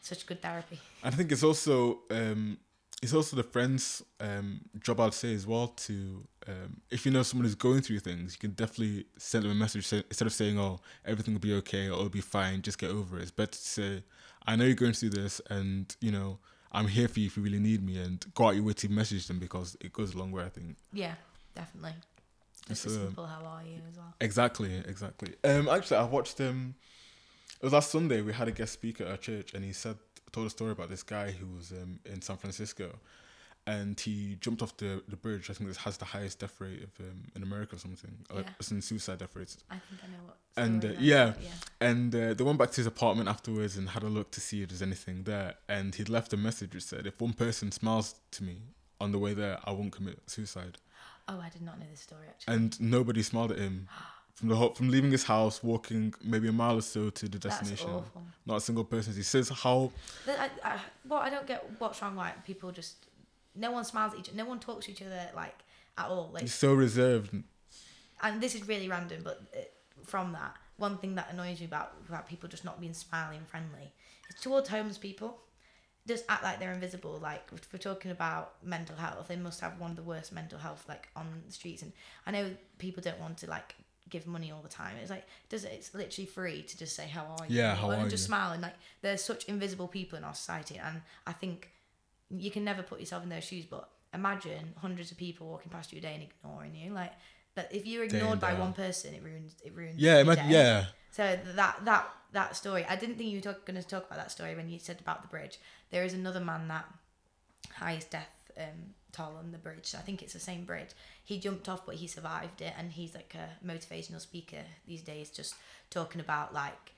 such 0.00 0.26
good 0.26 0.42
therapy. 0.42 0.78
I 1.02 1.10
think 1.10 1.32
it's 1.32 1.42
also 1.42 2.00
um, 2.10 2.58
it's 3.02 3.12
also 3.12 3.36
the 3.36 3.42
friends' 3.42 4.02
um, 4.20 4.60
job, 4.80 5.00
I'd 5.00 5.14
say 5.14 5.34
as 5.34 5.46
well. 5.46 5.68
To 5.68 6.26
um, 6.48 6.80
if 6.90 7.04
you 7.04 7.12
know 7.12 7.22
someone 7.22 7.44
who's 7.44 7.54
going 7.54 7.82
through 7.82 8.00
things, 8.00 8.34
you 8.34 8.38
can 8.38 8.52
definitely 8.52 9.06
send 9.18 9.44
them 9.44 9.52
a 9.52 9.54
message 9.54 9.86
say, 9.86 10.02
instead 10.08 10.26
of 10.26 10.32
saying, 10.32 10.58
"Oh, 10.58 10.80
everything 11.04 11.34
will 11.34 11.40
be 11.40 11.54
okay 11.54 11.86
or 11.88 11.92
it'll 11.92 12.08
be 12.08 12.20
fine, 12.20 12.62
just 12.62 12.78
get 12.78 12.90
over 12.90 13.18
it." 13.18 13.22
It's 13.22 13.30
better 13.30 13.52
to 13.52 13.58
say, 13.58 14.02
"I 14.46 14.56
know 14.56 14.64
you're 14.64 14.74
going 14.74 14.94
through 14.94 15.10
this, 15.10 15.40
and 15.50 15.94
you 16.00 16.10
know 16.10 16.38
I'm 16.72 16.88
here 16.88 17.08
for 17.08 17.20
you 17.20 17.26
if 17.26 17.36
you 17.36 17.42
really 17.42 17.60
need 17.60 17.84
me," 17.84 17.98
and 17.98 18.24
go 18.34 18.48
out 18.48 18.54
your 18.54 18.64
way 18.64 18.72
to 18.74 18.88
message 18.88 19.26
them 19.26 19.38
because 19.38 19.76
it 19.80 19.92
goes 19.92 20.14
a 20.14 20.18
long 20.18 20.32
way. 20.32 20.44
I 20.44 20.48
think 20.48 20.76
Yeah, 20.92 21.14
definitely. 21.54 21.94
Just 22.68 22.86
It's, 22.86 22.94
a 22.96 22.98
um, 23.00 23.06
simple 23.06 23.26
"How 23.26 23.44
are 23.44 23.62
you?" 23.64 23.80
as 23.88 23.96
well. 23.96 24.14
exactly, 24.20 24.74
exactly. 24.86 25.34
Um, 25.44 25.68
actually, 25.68 25.98
I 25.98 26.04
watched 26.04 26.40
um, 26.40 26.74
it 27.60 27.62
was 27.64 27.72
last 27.72 27.90
Sunday. 27.90 28.20
We 28.22 28.32
had 28.32 28.48
a 28.48 28.52
guest 28.52 28.72
speaker 28.72 29.04
at 29.04 29.10
our 29.10 29.16
church, 29.16 29.54
and 29.54 29.64
he 29.64 29.72
said 29.72 29.96
told 30.32 30.46
a 30.46 30.50
story 30.50 30.72
about 30.72 30.90
this 30.90 31.02
guy 31.02 31.30
who 31.30 31.46
was 31.56 31.70
um, 31.72 32.00
in 32.04 32.20
San 32.20 32.36
Francisco, 32.36 32.98
and 33.66 33.98
he 33.98 34.36
jumped 34.40 34.62
off 34.62 34.76
the, 34.76 35.02
the 35.08 35.16
bridge. 35.16 35.48
I 35.48 35.54
think 35.54 35.68
this 35.68 35.78
has 35.78 35.96
the 35.96 36.04
highest 36.04 36.40
death 36.40 36.60
rate 36.60 36.82
of 36.82 36.90
um, 37.00 37.24
in 37.34 37.42
America 37.42 37.76
or 37.76 37.78
something. 37.78 38.10
Like 38.34 38.44
Yeah. 38.46 38.52
it's 38.58 38.70
in 38.70 38.82
suicide 38.82 39.18
death 39.18 39.34
rates. 39.34 39.56
I 39.70 39.74
think 39.78 40.00
I 40.04 40.08
know 40.08 40.24
what. 40.26 40.36
And, 40.58 40.84
uh, 40.84 40.88
yeah. 40.98 41.34
yeah. 41.40 41.48
And 41.80 42.14
uh, 42.14 42.34
they 42.34 42.42
went 42.44 42.58
back 42.58 42.70
to 42.72 42.76
his 42.76 42.86
apartment 42.86 43.28
afterwards 43.28 43.76
and 43.76 43.90
had 43.90 44.02
a 44.02 44.08
look 44.08 44.30
to 44.32 44.40
see 44.40 44.62
if 44.62 44.68
there's 44.70 44.82
anything 44.82 45.22
there. 45.24 45.54
And 45.68 45.94
he'd 45.94 46.08
left 46.08 46.32
a 46.32 46.36
message 46.36 46.74
which 46.74 46.84
said, 46.84 47.06
"If 47.06 47.20
one 47.20 47.32
person 47.34 47.70
smiles 47.72 48.16
to 48.32 48.44
me 48.44 48.56
on 49.00 49.12
the 49.12 49.18
way 49.18 49.32
there, 49.34 49.58
I 49.64 49.70
won't 49.72 49.92
commit 49.92 50.18
suicide." 50.26 50.78
Oh, 51.28 51.40
I 51.40 51.48
did 51.48 51.62
not 51.62 51.78
know 51.78 51.86
this 51.90 52.00
story 52.00 52.26
actually. 52.28 52.54
And 52.54 52.80
nobody 52.80 53.22
smiled 53.22 53.52
at 53.52 53.58
him. 53.58 53.88
From 54.34 54.48
the 54.50 54.70
from 54.74 54.90
leaving 54.90 55.10
his 55.12 55.24
house, 55.24 55.62
walking 55.64 56.12
maybe 56.22 56.46
a 56.48 56.52
mile 56.52 56.76
or 56.76 56.82
so 56.82 57.08
to 57.08 57.26
the 57.26 57.38
That's 57.38 57.58
destination, 57.58 57.88
awful. 57.88 58.22
not 58.44 58.56
a 58.56 58.60
single 58.60 58.84
person. 58.84 59.14
He 59.14 59.22
says 59.22 59.48
how 59.48 59.92
I, 60.28 60.50
I, 60.62 60.78
what 61.08 61.22
I 61.22 61.30
don't 61.30 61.46
get 61.46 61.64
what's 61.78 62.02
wrong. 62.02 62.16
Like 62.16 62.44
people 62.44 62.70
just, 62.70 62.96
no 63.54 63.70
one 63.70 63.82
smiles 63.86 64.12
at 64.12 64.18
each. 64.18 64.34
No 64.34 64.44
one 64.44 64.60
talks 64.60 64.84
to 64.86 64.92
each 64.92 65.00
other 65.00 65.30
like 65.34 65.58
at 65.96 66.08
all. 66.08 66.28
Like 66.34 66.42
he's 66.42 66.52
so 66.52 66.74
reserved. 66.74 67.30
and 68.22 68.40
this 68.42 68.54
is 68.54 68.68
really 68.68 68.90
random, 68.90 69.22
but 69.24 69.40
uh, 69.56 69.60
from 70.04 70.32
that, 70.32 70.54
one 70.76 70.98
thing 70.98 71.14
that 71.14 71.28
annoys 71.32 71.60
me 71.60 71.64
about 71.64 71.94
about 72.06 72.28
people 72.28 72.46
just 72.46 72.62
not 72.62 72.78
being 72.78 72.92
smiley 72.92 73.38
and 73.38 73.48
friendly 73.48 73.90
is 74.28 74.38
towards 74.42 74.68
homeless 74.68 74.98
people. 74.98 75.38
Just 76.06 76.24
act 76.28 76.42
like 76.42 76.60
they're 76.60 76.72
invisible. 76.72 77.18
Like 77.20 77.48
if 77.52 77.72
we're 77.72 77.78
talking 77.78 78.10
about 78.10 78.54
mental 78.62 78.96
health, 78.96 79.28
they 79.28 79.36
must 79.36 79.60
have 79.60 79.78
one 79.80 79.90
of 79.90 79.96
the 79.96 80.02
worst 80.02 80.32
mental 80.32 80.58
health 80.58 80.84
like 80.88 81.08
on 81.16 81.42
the 81.46 81.52
streets. 81.52 81.82
And 81.82 81.92
I 82.26 82.30
know 82.30 82.50
people 82.78 83.02
don't 83.02 83.18
want 83.18 83.38
to 83.38 83.50
like 83.50 83.74
give 84.08 84.26
money 84.26 84.52
all 84.52 84.62
the 84.62 84.68
time. 84.68 84.96
It's 85.00 85.10
like 85.10 85.26
does 85.48 85.64
it? 85.64 85.72
It's 85.72 85.94
literally 85.94 86.26
free 86.26 86.62
to 86.62 86.78
just 86.78 86.94
say 86.94 87.08
how 87.08 87.24
are 87.38 87.46
you? 87.48 87.56
Yeah, 87.56 87.74
how 87.74 87.90
and 87.90 88.02
are 88.02 88.08
just 88.08 88.24
you? 88.24 88.28
smile 88.28 88.52
and 88.52 88.62
like 88.62 88.74
there's 89.02 89.22
such 89.22 89.44
invisible 89.46 89.88
people 89.88 90.16
in 90.16 90.24
our 90.24 90.34
society, 90.34 90.78
and 90.78 91.02
I 91.26 91.32
think 91.32 91.70
you 92.30 92.50
can 92.50 92.64
never 92.64 92.82
put 92.82 93.00
yourself 93.00 93.22
in 93.22 93.28
those 93.28 93.44
shoes. 93.44 93.64
But 93.64 93.88
imagine 94.14 94.74
hundreds 94.76 95.10
of 95.10 95.18
people 95.18 95.48
walking 95.48 95.70
past 95.70 95.92
you 95.92 95.98
a 95.98 96.02
day 96.02 96.14
and 96.14 96.22
ignoring 96.22 96.74
you. 96.74 96.92
Like 96.92 97.12
But 97.56 97.68
if 97.72 97.86
you're 97.86 98.04
ignored 98.04 98.38
by 98.38 98.54
one 98.54 98.74
person, 98.74 99.14
it 99.14 99.22
ruins 99.24 99.56
it 99.64 99.74
ruins. 99.74 99.96
Yeah, 99.98 100.20
imagine, 100.20 100.50
yeah. 100.50 100.84
So 101.10 101.38
that 101.54 101.84
that 101.84 102.08
that 102.32 102.54
story, 102.54 102.84
I 102.84 102.96
didn't 102.96 103.16
think 103.16 103.30
you 103.30 103.40
were 103.42 103.56
going 103.64 103.80
to 103.80 103.88
talk 103.88 104.06
about 104.06 104.18
that 104.18 104.30
story 104.30 104.54
when 104.54 104.68
you 104.68 104.78
said 104.78 105.00
about 105.00 105.22
the 105.22 105.28
bridge. 105.28 105.58
There 105.90 106.04
is 106.04 106.14
another 106.14 106.40
man 106.40 106.68
that 106.68 106.86
highest 107.74 108.10
death 108.10 108.28
um, 108.58 108.94
toll 109.12 109.36
on 109.38 109.52
the 109.52 109.58
bridge. 109.58 109.94
I 109.96 110.00
think 110.02 110.22
it's 110.22 110.32
the 110.32 110.40
same 110.40 110.64
bridge. 110.64 110.90
He 111.24 111.38
jumped 111.38 111.68
off, 111.68 111.86
but 111.86 111.96
he 111.96 112.06
survived 112.06 112.60
it, 112.60 112.72
and 112.78 112.92
he's 112.92 113.14
like 113.14 113.34
a 113.34 113.66
motivational 113.66 114.20
speaker 114.20 114.62
these 114.86 115.02
days, 115.02 115.30
just 115.30 115.54
talking 115.90 116.20
about 116.20 116.52
like 116.54 116.92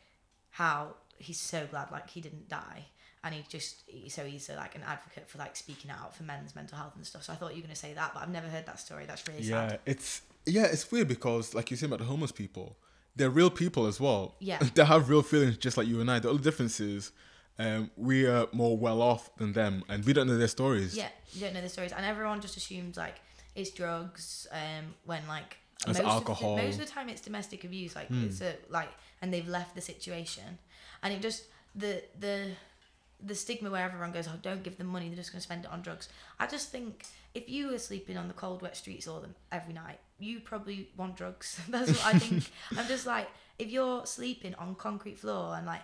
how 0.51 0.95
he's 1.19 1.39
so 1.41 1.67
glad 1.71 1.91
like 1.91 2.11
he 2.11 2.21
didn't 2.21 2.49
die. 2.49 2.87
And 3.25 3.35
he 3.35 3.43
just 3.49 3.83
so 4.09 4.25
he's 4.25 4.49
uh, 4.49 4.55
like 4.57 4.77
an 4.77 4.83
advocate 4.87 5.29
for 5.29 5.39
like 5.39 5.57
speaking 5.57 5.91
out 5.91 6.15
for 6.15 6.23
men's 6.23 6.55
mental 6.55 6.79
health 6.79 6.93
and 6.95 7.05
stuff. 7.05 7.25
So 7.25 7.33
I 7.33 7.37
thought 7.37 7.51
you 7.55 7.57
were 7.63 7.67
gonna 7.67 7.75
say 7.75 7.93
that, 7.95 8.15
but 8.15 8.23
I've 8.23 8.31
never 8.31 8.47
heard 8.49 8.65
that 8.67 8.79
story. 8.79 9.05
That's 9.07 9.27
really 9.27 9.43
Yeah, 9.43 9.71
sad. 9.71 9.81
it's 9.87 10.23
yeah, 10.47 10.65
it's 10.67 10.91
weird 10.91 11.09
because 11.09 11.53
like 11.53 11.71
you 11.71 11.77
say 11.77 11.87
about 11.87 11.99
the 11.99 12.05
homeless 12.05 12.31
people, 12.31 12.77
they're 13.17 13.29
real 13.29 13.51
people 13.51 13.87
as 13.87 14.01
well. 14.01 14.37
Yeah. 14.39 14.59
they 14.75 14.85
have 14.85 15.09
real 15.11 15.23
feelings 15.23 15.57
just 15.59 15.77
like 15.77 15.89
you 15.89 16.01
and 16.01 16.09
I. 16.09 16.21
The 16.21 16.29
only 16.31 16.43
difference 16.43 16.79
is, 16.79 17.11
um, 17.59 17.91
we 17.97 18.27
are 18.27 18.47
more 18.53 18.77
well 18.77 19.03
off 19.03 19.35
than 19.37 19.53
them, 19.53 19.85
and 19.89 20.05
we 20.05 20.13
don't 20.13 20.27
know 20.27 20.39
their 20.39 20.49
stories. 20.49 20.97
Yeah, 20.97 21.09
you 21.33 21.41
don't 21.41 21.55
know 21.55 21.61
the 21.61 21.69
stories, 21.69 21.93
and 21.93 22.05
everyone 22.05 22.41
just 22.41 22.57
assumes 22.57 22.97
like 22.97 23.17
it's 23.55 23.71
drugs. 23.71 24.47
Um, 24.53 24.95
when 25.05 25.27
like 25.27 25.57
It's 25.87 25.99
most 25.99 26.09
alcohol. 26.09 26.55
Of 26.55 26.59
the, 26.59 26.67
most 26.67 26.81
of 26.81 26.87
the 26.87 26.93
time, 26.93 27.09
it's 27.09 27.21
domestic 27.21 27.65
abuse. 27.65 27.97
Like 27.97 28.09
it's 28.11 28.41
a 28.41 28.55
like, 28.71 28.91
and 29.21 29.33
they've 29.33 29.49
left 29.49 29.75
the 29.75 29.81
situation, 29.81 30.59
and 31.03 31.13
it 31.13 31.21
just 31.21 31.45
the 31.75 32.03
the 32.19 32.51
the 33.21 33.35
stigma 33.35 33.71
where 33.71 33.85
everyone 33.85 34.13
goes, 34.13 34.29
oh, 34.29 34.39
don't 34.41 34.63
give 34.63 34.79
them 34.79 34.87
money. 34.87 35.09
They're 35.09 35.17
just 35.17 35.33
going 35.33 35.41
to 35.41 35.45
spend 35.45 35.65
it 35.65 35.71
on 35.73 35.83
drugs. 35.83 36.09
I 36.39 36.47
just 36.47 36.71
think 36.71 37.05
if 37.35 37.49
you 37.49 37.69
were 37.73 37.79
sleeping 37.79 38.17
on 38.17 38.29
the 38.29 38.35
cold, 38.35 38.63
wet 38.63 38.77
streets 38.77 39.09
all 39.09 39.21
them 39.21 39.35
every 39.51 39.75
night, 39.75 39.99
you 40.19 40.41
probably 40.41 40.89
want 40.97 41.17
drugs. 41.17 41.61
That's 41.69 41.91
what 41.91 42.15
I 42.15 42.19
think. 42.19 42.51
I'm 42.77 42.87
just 42.89 43.07
like, 43.07 43.29
if 43.59 43.69
you're 43.71 44.05
sleeping 44.07 44.55
on 44.57 44.75
concrete 44.75 45.19
floor 45.19 45.55
and 45.57 45.67
like 45.67 45.81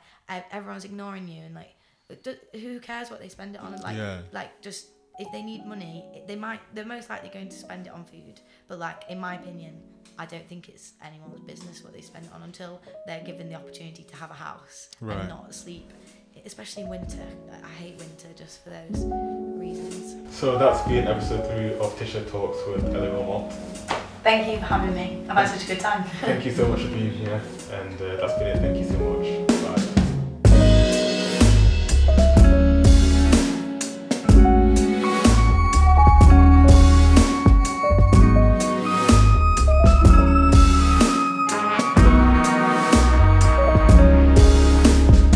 everyone's 0.52 0.84
ignoring 0.84 1.28
you 1.28 1.42
and 1.42 1.54
like, 1.54 1.74
d- 2.22 2.58
who 2.60 2.80
cares 2.80 3.10
what 3.10 3.20
they 3.20 3.28
spend 3.28 3.54
it 3.54 3.60
on? 3.60 3.74
And 3.74 3.82
like, 3.82 3.96
Yeah. 3.96 4.20
like 4.32 4.60
just 4.62 4.88
if 5.18 5.30
they 5.32 5.42
need 5.42 5.64
money, 5.66 6.04
they 6.26 6.36
might 6.36 6.60
they're 6.74 6.84
most 6.84 7.08
likely 7.10 7.28
going 7.30 7.48
to 7.48 7.56
spend 7.56 7.86
it 7.86 7.92
on 7.92 8.04
food. 8.04 8.40
But 8.68 8.78
like 8.78 9.04
in 9.08 9.18
my 9.20 9.34
opinion, 9.36 9.80
I 10.18 10.26
don't 10.26 10.48
think 10.48 10.68
it's 10.68 10.92
anyone's 11.04 11.40
business 11.40 11.82
what 11.82 11.92
they 11.92 12.00
spend 12.00 12.26
it 12.26 12.32
on 12.32 12.42
until 12.42 12.80
they're 13.06 13.22
given 13.24 13.48
the 13.48 13.54
opportunity 13.56 14.04
to 14.04 14.16
have 14.16 14.30
a 14.30 14.34
house 14.34 14.88
Right. 15.00 15.18
and 15.18 15.28
not 15.28 15.54
sleep. 15.54 15.90
Especially 16.44 16.82
in 16.82 16.88
winter. 16.90 17.26
I 17.64 17.68
hate 17.82 17.96
winter 17.98 18.28
just 18.36 18.62
for 18.64 18.70
those 18.70 19.04
reasons. 19.58 20.34
So 20.36 20.58
that's 20.58 20.86
been 20.88 21.06
episode 21.08 21.46
three 21.48 21.74
of 21.78 21.96
Tisha 21.98 22.28
Talks 22.30 22.58
with 22.68 22.94
Ellie 22.94 23.08
Wilmot. 23.10 23.52
Thank 24.24 24.50
you 24.50 24.58
for 24.58 24.64
having 24.64 24.94
me. 24.94 25.22
I've 25.28 25.36
had 25.36 25.48
such 25.50 25.64
a 25.64 25.66
good 25.66 25.80
time. 25.80 26.04
Thank 26.22 26.46
you 26.46 26.52
so 26.52 26.66
much 26.66 26.80
for 26.80 26.88
being 26.88 27.10
here, 27.10 27.42
and 27.72 28.00
uh, 28.00 28.16
that's 28.16 28.38
been 28.38 28.48
it. 28.48 28.58
Thank 28.58 28.78
you 28.78 28.84
so 28.84 28.98
much. 28.98 29.43